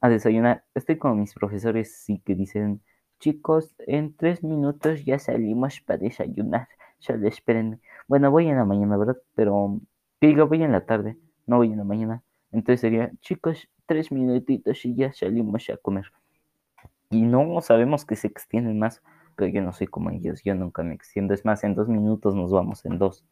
a 0.00 0.08
desayunar. 0.08 0.64
Estoy 0.74 0.98
con 0.98 1.18
mis 1.18 1.32
profesores, 1.34 1.96
sí, 1.96 2.20
que 2.24 2.34
dicen, 2.34 2.82
chicos, 3.20 3.74
en 3.86 4.14
tres 4.16 4.42
minutos 4.42 5.04
ya 5.04 5.18
salimos 5.18 5.80
para 5.80 5.98
desayunar. 5.98 6.68
Solo 7.00 7.26
espérenme. 7.26 7.80
Bueno, 8.06 8.30
voy 8.30 8.48
en 8.48 8.56
la 8.56 8.64
mañana, 8.64 8.96
¿verdad? 8.96 9.16
Pero, 9.34 9.80
digo, 10.20 10.46
voy 10.46 10.62
en 10.62 10.72
la 10.72 10.86
tarde, 10.86 11.16
no 11.46 11.56
voy 11.56 11.72
en 11.72 11.78
la 11.78 11.84
mañana. 11.84 12.22
Entonces 12.52 12.80
sería, 12.80 13.10
chicos, 13.20 13.68
tres 13.86 14.12
minutitos 14.12 14.84
y 14.84 14.94
ya 14.94 15.12
salimos 15.12 15.68
a 15.70 15.76
comer. 15.78 16.12
Y 17.10 17.22
no 17.22 17.60
sabemos 17.60 18.04
que 18.04 18.16
se 18.16 18.28
extienden 18.28 18.78
más, 18.78 19.02
pero 19.36 19.50
yo 19.50 19.62
no 19.62 19.72
soy 19.72 19.86
como 19.86 20.10
ellos, 20.10 20.42
yo 20.44 20.54
nunca 20.54 20.82
me 20.82 20.94
extiendo. 20.94 21.34
Es 21.34 21.44
más, 21.44 21.64
en 21.64 21.74
dos 21.74 21.88
minutos 21.88 22.34
nos 22.36 22.52
vamos, 22.52 22.84
en 22.84 22.98
dos. 22.98 23.24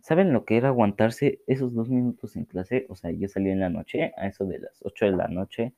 ¿Saben 0.00 0.32
lo 0.32 0.44
que 0.44 0.56
era 0.56 0.68
aguantarse 0.68 1.40
esos 1.46 1.74
dos 1.74 1.88
minutos 1.88 2.36
en 2.36 2.44
clase? 2.44 2.86
O 2.88 2.94
sea, 2.94 3.10
yo 3.10 3.26
salí 3.28 3.50
en 3.50 3.60
la 3.60 3.70
noche, 3.70 4.12
a 4.16 4.26
eso 4.26 4.44
de 4.44 4.60
las 4.60 4.80
ocho 4.84 5.06
de 5.06 5.12
la 5.12 5.28
noche, 5.28 5.74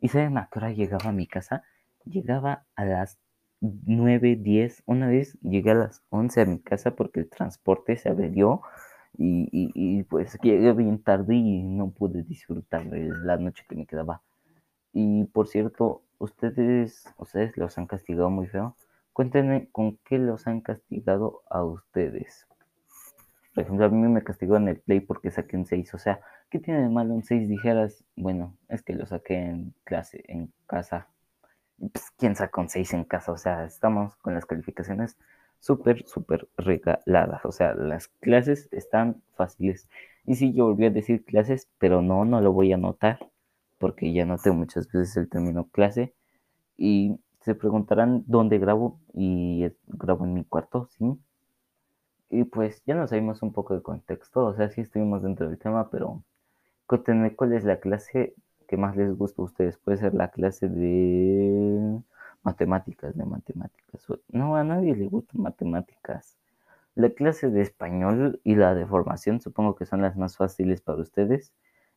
y 0.00 0.08
¿saben 0.08 0.38
a 0.38 0.48
qué 0.52 0.58
hora 0.58 0.70
llegaba 0.70 1.10
a 1.10 1.12
mi 1.12 1.26
casa? 1.26 1.64
Llegaba 2.04 2.66
a 2.76 2.84
las 2.84 3.18
9, 3.60 4.36
10. 4.36 4.82
Una 4.86 5.08
vez 5.08 5.38
llegué 5.42 5.70
a 5.70 5.74
las 5.74 6.02
11 6.10 6.40
a 6.42 6.44
mi 6.44 6.58
casa 6.58 6.94
porque 6.94 7.20
el 7.20 7.28
transporte 7.28 7.96
se 7.96 8.08
averió 8.08 8.62
y, 9.18 9.48
y, 9.52 10.02
pues 10.04 10.38
llegué 10.42 10.72
bien 10.72 11.02
tarde 11.02 11.34
y 11.34 11.62
no 11.62 11.90
pude 11.90 12.22
disfrutar 12.22 12.88
de 12.90 13.08
la 13.22 13.38
noche 13.38 13.64
que 13.68 13.76
me 13.76 13.86
quedaba. 13.86 14.22
Y 14.92 15.24
por 15.24 15.48
cierto, 15.48 16.02
ustedes, 16.18 17.04
ustedes 17.18 17.56
los 17.56 17.78
han 17.78 17.86
castigado 17.86 18.30
muy 18.30 18.46
feo. 18.46 18.76
Cuéntenme 19.12 19.68
con 19.72 19.98
qué 20.04 20.18
los 20.18 20.46
han 20.46 20.60
castigado 20.60 21.42
a 21.48 21.64
ustedes. 21.64 22.46
Por 23.54 23.64
ejemplo, 23.64 23.86
a 23.86 23.88
mí 23.88 24.08
me 24.08 24.22
castigó 24.22 24.56
en 24.58 24.68
el 24.68 24.80
play 24.80 25.00
porque 25.00 25.30
saqué 25.30 25.56
un 25.56 25.64
6. 25.64 25.94
O 25.94 25.98
sea, 25.98 26.20
¿qué 26.50 26.58
tiene 26.58 26.82
de 26.82 26.90
malo 26.90 27.14
un 27.14 27.24
6? 27.24 27.48
Dijeras, 27.48 28.04
bueno, 28.16 28.54
es 28.68 28.82
que 28.82 28.94
lo 28.94 29.06
saqué 29.06 29.36
en 29.36 29.74
clase, 29.84 30.22
en 30.28 30.52
casa 30.66 31.08
pues, 31.78 32.10
¿quién 32.18 32.36
saca 32.36 32.60
un 32.60 32.68
6 32.68 32.92
en 32.94 33.04
casa? 33.04 33.32
O 33.32 33.36
sea, 33.36 33.64
estamos 33.64 34.16
con 34.16 34.34
las 34.34 34.46
calificaciones 34.46 35.16
súper, 35.60 36.06
súper 36.06 36.48
regaladas. 36.56 37.44
O 37.44 37.52
sea, 37.52 37.74
las 37.74 38.08
clases 38.08 38.68
están 38.72 39.22
fáciles. 39.34 39.88
Y 40.24 40.36
sí, 40.36 40.52
yo 40.52 40.66
volví 40.66 40.86
a 40.86 40.90
decir 40.90 41.24
clases, 41.24 41.68
pero 41.78 42.02
no, 42.02 42.24
no 42.24 42.40
lo 42.40 42.52
voy 42.52 42.72
a 42.72 42.76
anotar, 42.76 43.18
porque 43.78 44.12
ya 44.12 44.24
noté 44.26 44.50
muchas 44.50 44.90
veces 44.90 45.16
el 45.16 45.28
término 45.28 45.68
clase. 45.68 46.14
Y 46.76 47.18
se 47.40 47.54
preguntarán 47.54 48.24
dónde 48.26 48.58
grabo, 48.58 49.00
y 49.14 49.70
grabo 49.86 50.24
en 50.24 50.34
mi 50.34 50.44
cuarto, 50.44 50.88
sí. 50.98 51.18
Y 52.28 52.44
pues 52.44 52.82
ya 52.86 52.94
nos 52.94 53.10
sabemos 53.10 53.42
un 53.42 53.52
poco 53.52 53.74
de 53.74 53.82
contexto, 53.82 54.46
o 54.46 54.54
sea, 54.54 54.68
sí 54.68 54.80
estuvimos 54.80 55.22
dentro 55.22 55.48
del 55.48 55.58
tema, 55.58 55.90
pero 55.90 56.24
cuéntenme 56.86 57.36
cuál 57.36 57.52
es 57.52 57.64
la 57.64 57.78
clase 57.78 58.34
¿Qué 58.66 58.76
más 58.76 58.96
les 58.96 59.16
gusta 59.16 59.42
a 59.42 59.44
ustedes? 59.44 59.78
Puede 59.78 59.98
ser 59.98 60.14
la 60.14 60.28
clase 60.28 60.68
de 60.68 62.00
matemáticas, 62.42 63.16
de 63.16 63.24
matemáticas. 63.24 64.06
No, 64.28 64.56
a 64.56 64.64
nadie 64.64 64.96
le 64.96 65.06
gusta 65.06 65.32
matemáticas. 65.38 66.36
La 66.94 67.10
clase 67.10 67.50
de 67.50 67.62
español 67.62 68.40
y 68.42 68.56
la 68.56 68.74
de 68.74 68.86
formación 68.86 69.40
supongo 69.40 69.76
que 69.76 69.86
son 69.86 70.02
las 70.02 70.16
más 70.16 70.36
fáciles 70.36 70.80
para 70.80 71.00
ustedes. 71.00 71.52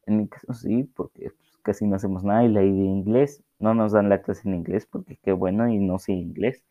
En 0.06 0.18
mi 0.18 0.28
caso 0.28 0.54
sí, 0.54 0.84
porque 0.84 1.32
pues, 1.32 1.58
casi 1.64 1.88
no 1.88 1.96
hacemos 1.96 2.24
nada. 2.24 2.44
Y 2.44 2.50
la 2.50 2.62
de 2.62 2.68
inglés, 2.68 3.44
no 3.60 3.74
nos 3.74 3.94
dan 3.94 4.10
la 4.10 4.22
clase 4.22 4.48
en 4.48 4.56
inglés 4.56 4.86
porque 4.86 5.18
qué 5.18 5.32
bueno 5.32 5.70
y 5.70 5.80
no 5.80 6.00
sé 6.00 6.14
inglés. 6.14 6.64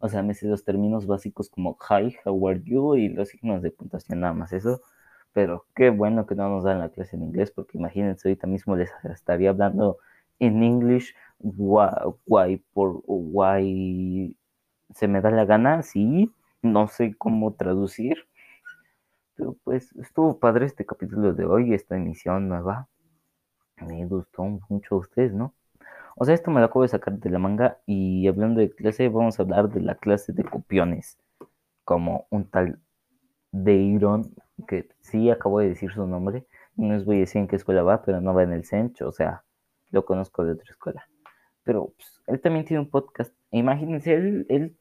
O 0.00 0.08
sea, 0.08 0.22
me 0.22 0.34
sé 0.34 0.46
los 0.46 0.64
términos 0.64 1.06
básicos 1.06 1.48
como 1.48 1.78
hi, 1.88 2.16
how 2.24 2.48
are 2.48 2.60
you 2.62 2.96
y 2.96 3.08
los 3.08 3.28
signos 3.28 3.62
de 3.62 3.70
puntuación, 3.70 4.20
nada 4.20 4.34
más 4.34 4.52
eso 4.52 4.80
pero 5.34 5.66
qué 5.74 5.90
bueno 5.90 6.26
que 6.26 6.36
no 6.36 6.48
nos 6.48 6.64
dan 6.64 6.78
la 6.78 6.88
clase 6.88 7.16
en 7.16 7.24
inglés, 7.24 7.50
porque 7.50 7.76
imagínense, 7.76 8.28
ahorita 8.28 8.46
mismo 8.46 8.76
les 8.76 8.90
estaría 9.04 9.50
hablando 9.50 9.98
en 10.38 10.62
English, 10.62 11.14
why, 11.40 12.56
por 12.72 13.02
why 13.06 14.36
se 14.94 15.08
me 15.08 15.20
da 15.20 15.30
la 15.30 15.44
gana, 15.44 15.82
sí, 15.82 16.32
no 16.62 16.86
sé 16.86 17.16
cómo 17.18 17.52
traducir, 17.54 18.28
pero 19.34 19.56
pues 19.64 19.92
estuvo 19.96 20.38
padre 20.38 20.66
este 20.66 20.86
capítulo 20.86 21.32
de 21.34 21.44
hoy, 21.44 21.74
esta 21.74 21.96
emisión 21.96 22.48
nueva, 22.48 22.88
me 23.84 24.06
gustó 24.06 24.44
mucho 24.68 24.94
a 24.94 24.98
ustedes, 24.98 25.34
¿no? 25.34 25.52
O 26.16 26.24
sea, 26.24 26.34
esto 26.34 26.52
me 26.52 26.60
lo 26.60 26.66
acabo 26.66 26.82
de 26.82 26.88
sacar 26.88 27.18
de 27.18 27.30
la 27.30 27.40
manga 27.40 27.80
y 27.86 28.28
hablando 28.28 28.60
de 28.60 28.70
clase, 28.70 29.08
vamos 29.08 29.40
a 29.40 29.42
hablar 29.42 29.68
de 29.68 29.80
la 29.80 29.96
clase 29.96 30.32
de 30.32 30.44
copiones, 30.44 31.18
como 31.84 32.28
un 32.30 32.48
tal 32.48 32.78
Deiron 33.50 34.32
que 34.68 34.88
sí 35.00 35.30
acabo 35.30 35.60
de 35.60 35.68
decir 35.68 35.90
su 35.92 36.06
nombre, 36.06 36.46
no 36.76 36.94
les 36.94 37.04
voy 37.04 37.16
a 37.16 37.20
decir 37.20 37.40
en 37.40 37.48
qué 37.48 37.56
escuela 37.56 37.82
va, 37.82 38.02
pero 38.02 38.20
no 38.20 38.34
va 38.34 38.42
en 38.42 38.52
el 38.52 38.64
centro, 38.64 39.08
o 39.08 39.12
sea, 39.12 39.44
lo 39.90 40.04
conozco 40.04 40.44
de 40.44 40.52
otra 40.52 40.70
escuela. 40.70 41.08
Pero 41.62 41.92
pues, 41.96 42.22
él 42.26 42.40
también 42.40 42.64
tiene 42.64 42.80
un 42.80 42.90
podcast. 42.90 43.34
Imagínense, 43.50 44.14
él, 44.14 44.46
él 44.48 44.76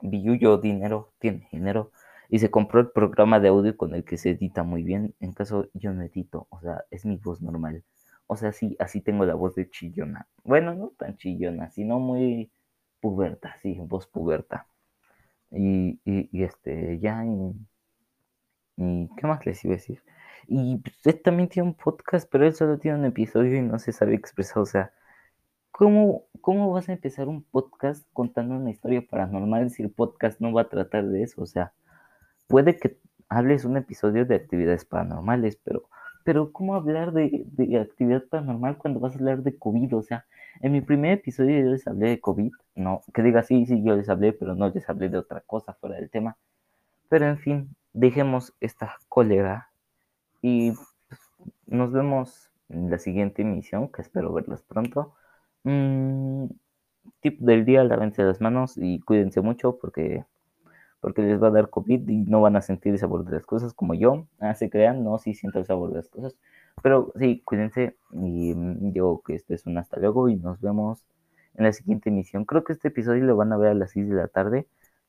pues, 0.00 0.60
dinero, 0.62 1.12
tiene 1.18 1.48
dinero, 1.52 1.90
y 2.28 2.38
se 2.38 2.50
compró 2.50 2.80
el 2.80 2.90
programa 2.90 3.40
de 3.40 3.48
audio 3.48 3.76
con 3.76 3.94
el 3.94 4.04
que 4.04 4.16
se 4.18 4.30
edita 4.30 4.62
muy 4.62 4.82
bien. 4.82 5.14
En 5.20 5.32
caso 5.32 5.68
yo 5.74 5.92
no 5.92 6.02
edito, 6.02 6.46
o 6.50 6.60
sea, 6.60 6.84
es 6.90 7.04
mi 7.06 7.16
voz 7.16 7.40
normal. 7.40 7.84
O 8.26 8.36
sea, 8.36 8.52
sí, 8.52 8.76
así 8.80 9.00
tengo 9.00 9.24
la 9.24 9.34
voz 9.34 9.54
de 9.54 9.70
chillona. 9.70 10.26
Bueno, 10.44 10.74
no 10.74 10.92
tan 10.98 11.16
chillona, 11.16 11.70
sino 11.70 11.98
muy 12.00 12.50
puberta, 13.00 13.56
sí, 13.62 13.78
voz 13.80 14.06
puberta. 14.06 14.66
Y, 15.50 16.00
y, 16.04 16.42
este, 16.42 16.98
ya, 16.98 17.24
¿Y 18.76 19.08
qué 19.16 19.26
más 19.26 19.44
les 19.46 19.64
iba 19.64 19.74
a 19.74 19.76
decir? 19.76 20.02
Y 20.48 20.78
pues, 20.78 20.94
él 21.04 21.22
también 21.22 21.48
tiene 21.48 21.68
un 21.68 21.74
podcast, 21.74 22.28
pero 22.30 22.46
él 22.46 22.54
solo 22.54 22.78
tiene 22.78 22.98
un 22.98 23.04
episodio 23.04 23.56
y 23.56 23.62
no 23.62 23.78
se 23.78 23.92
sabe 23.92 24.14
expresar. 24.14 24.58
O 24.58 24.66
sea, 24.66 24.92
¿cómo, 25.72 26.24
cómo 26.40 26.72
vas 26.72 26.88
a 26.88 26.92
empezar 26.92 27.28
un 27.28 27.42
podcast 27.42 28.06
contando 28.12 28.56
una 28.56 28.70
historia 28.70 29.02
paranormal 29.08 29.70
si 29.70 29.82
el 29.82 29.90
podcast 29.90 30.40
no 30.40 30.52
va 30.52 30.62
a 30.62 30.68
tratar 30.68 31.06
de 31.08 31.22
eso? 31.22 31.42
O 31.42 31.46
sea, 31.46 31.72
puede 32.48 32.76
que 32.78 32.98
hables 33.28 33.64
un 33.64 33.76
episodio 33.76 34.24
de 34.24 34.36
actividades 34.36 34.84
paranormales, 34.84 35.56
pero, 35.64 35.88
pero 36.24 36.52
¿cómo 36.52 36.74
hablar 36.76 37.12
de, 37.12 37.44
de 37.46 37.78
actividad 37.78 38.24
paranormal 38.24 38.78
cuando 38.78 39.00
vas 39.00 39.14
a 39.14 39.18
hablar 39.18 39.42
de 39.42 39.58
COVID? 39.58 39.96
O 39.96 40.02
sea, 40.02 40.26
en 40.60 40.72
mi 40.72 40.80
primer 40.80 41.12
episodio 41.12 41.58
yo 41.60 41.70
les 41.70 41.86
hablé 41.86 42.10
de 42.10 42.20
COVID. 42.20 42.52
No, 42.76 43.02
que 43.12 43.22
diga 43.22 43.42
sí, 43.42 43.66
sí, 43.66 43.82
yo 43.82 43.96
les 43.96 44.08
hablé, 44.08 44.32
pero 44.32 44.54
no 44.54 44.68
les 44.68 44.88
hablé 44.88 45.08
de 45.08 45.18
otra 45.18 45.40
cosa 45.40 45.74
fuera 45.74 45.96
del 45.96 46.10
tema. 46.10 46.36
Pero 47.08 47.26
en 47.26 47.38
fin, 47.38 47.76
dejemos 47.96 48.52
esta 48.60 48.96
cólera 49.08 49.70
y 50.42 50.74
nos 51.66 51.92
vemos 51.92 52.50
en 52.68 52.90
la 52.90 52.98
siguiente 52.98 53.42
emisión, 53.42 53.90
que 53.90 54.02
espero 54.02 54.32
verlos 54.32 54.62
pronto. 54.62 55.14
Mm, 55.64 56.46
tip 57.20 57.40
del 57.40 57.64
día, 57.64 57.84
lávense 57.84 58.22
las 58.22 58.40
manos 58.40 58.76
y 58.76 59.00
cuídense 59.00 59.40
mucho 59.40 59.78
porque, 59.78 60.24
porque 61.00 61.22
les 61.22 61.42
va 61.42 61.48
a 61.48 61.50
dar 61.52 61.70
COVID 61.70 62.08
y 62.08 62.16
no 62.24 62.42
van 62.42 62.56
a 62.56 62.62
sentir 62.62 62.92
el 62.92 62.98
sabor 62.98 63.24
de 63.24 63.32
las 63.32 63.46
cosas 63.46 63.72
como 63.72 63.94
yo. 63.94 64.26
Ah, 64.40 64.54
se 64.54 64.68
crean, 64.68 65.02
no, 65.02 65.18
sí 65.18 65.34
siento 65.34 65.58
el 65.58 65.64
sabor 65.64 65.90
de 65.90 65.96
las 65.96 66.08
cosas. 66.08 66.36
Pero 66.82 67.12
sí, 67.16 67.40
cuídense 67.44 67.96
y 68.12 68.54
mm, 68.54 68.92
digo 68.92 69.22
que 69.22 69.34
este 69.36 69.54
es 69.54 69.66
un 69.66 69.78
hasta 69.78 69.98
luego 69.98 70.28
y 70.28 70.36
nos 70.36 70.60
vemos 70.60 71.06
en 71.54 71.64
la 71.64 71.72
siguiente 71.72 72.10
emisión. 72.10 72.44
Creo 72.44 72.62
que 72.62 72.74
este 72.74 72.88
episodio 72.88 73.24
lo 73.24 73.36
van 73.36 73.52
a 73.54 73.56
ver 73.56 73.70
a 73.70 73.74
las 73.74 73.92
6 73.92 74.08
de 74.10 74.16
la 74.16 74.28
tarde 74.28 74.66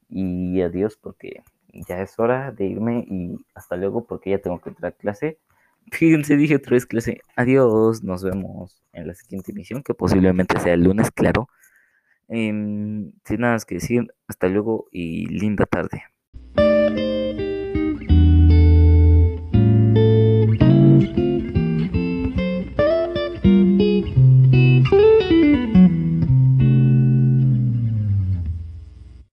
y 0.10 0.62
adiós 0.62 0.98
porque 1.02 1.44
ya 1.88 2.02
es 2.02 2.18
hora 2.20 2.52
de 2.52 2.66
irme 2.66 3.06
y 3.08 3.38
hasta 3.56 3.76
luego 3.76 4.06
porque 4.06 4.32
ya 4.32 4.40
tengo 4.40 4.60
que 4.60 4.70
entrar 4.70 4.94
a 4.94 4.96
clase. 4.96 5.40
Fíjense, 5.92 6.36
dije 6.36 6.56
otra 6.56 6.74
vez 6.74 6.86
clase. 6.86 7.22
Adiós, 7.36 8.04
nos 8.04 8.24
vemos 8.24 8.82
en 8.94 9.08
la 9.08 9.14
siguiente 9.14 9.52
emisión, 9.52 9.84
que 9.84 9.94
posiblemente 9.94 10.60
sea 10.60 10.74
el 10.74 10.84
lunes, 10.84 11.12
claro. 11.12 11.48
Em, 12.28 13.14
sin 13.24 13.40
nada 13.42 13.54
más 13.54 13.66
que 13.66 13.76
decir, 13.76 14.08
hasta 14.28 14.48
luego 14.48 14.88
y 14.92 15.28
linda 15.28 15.66
tarde. 15.66 16.04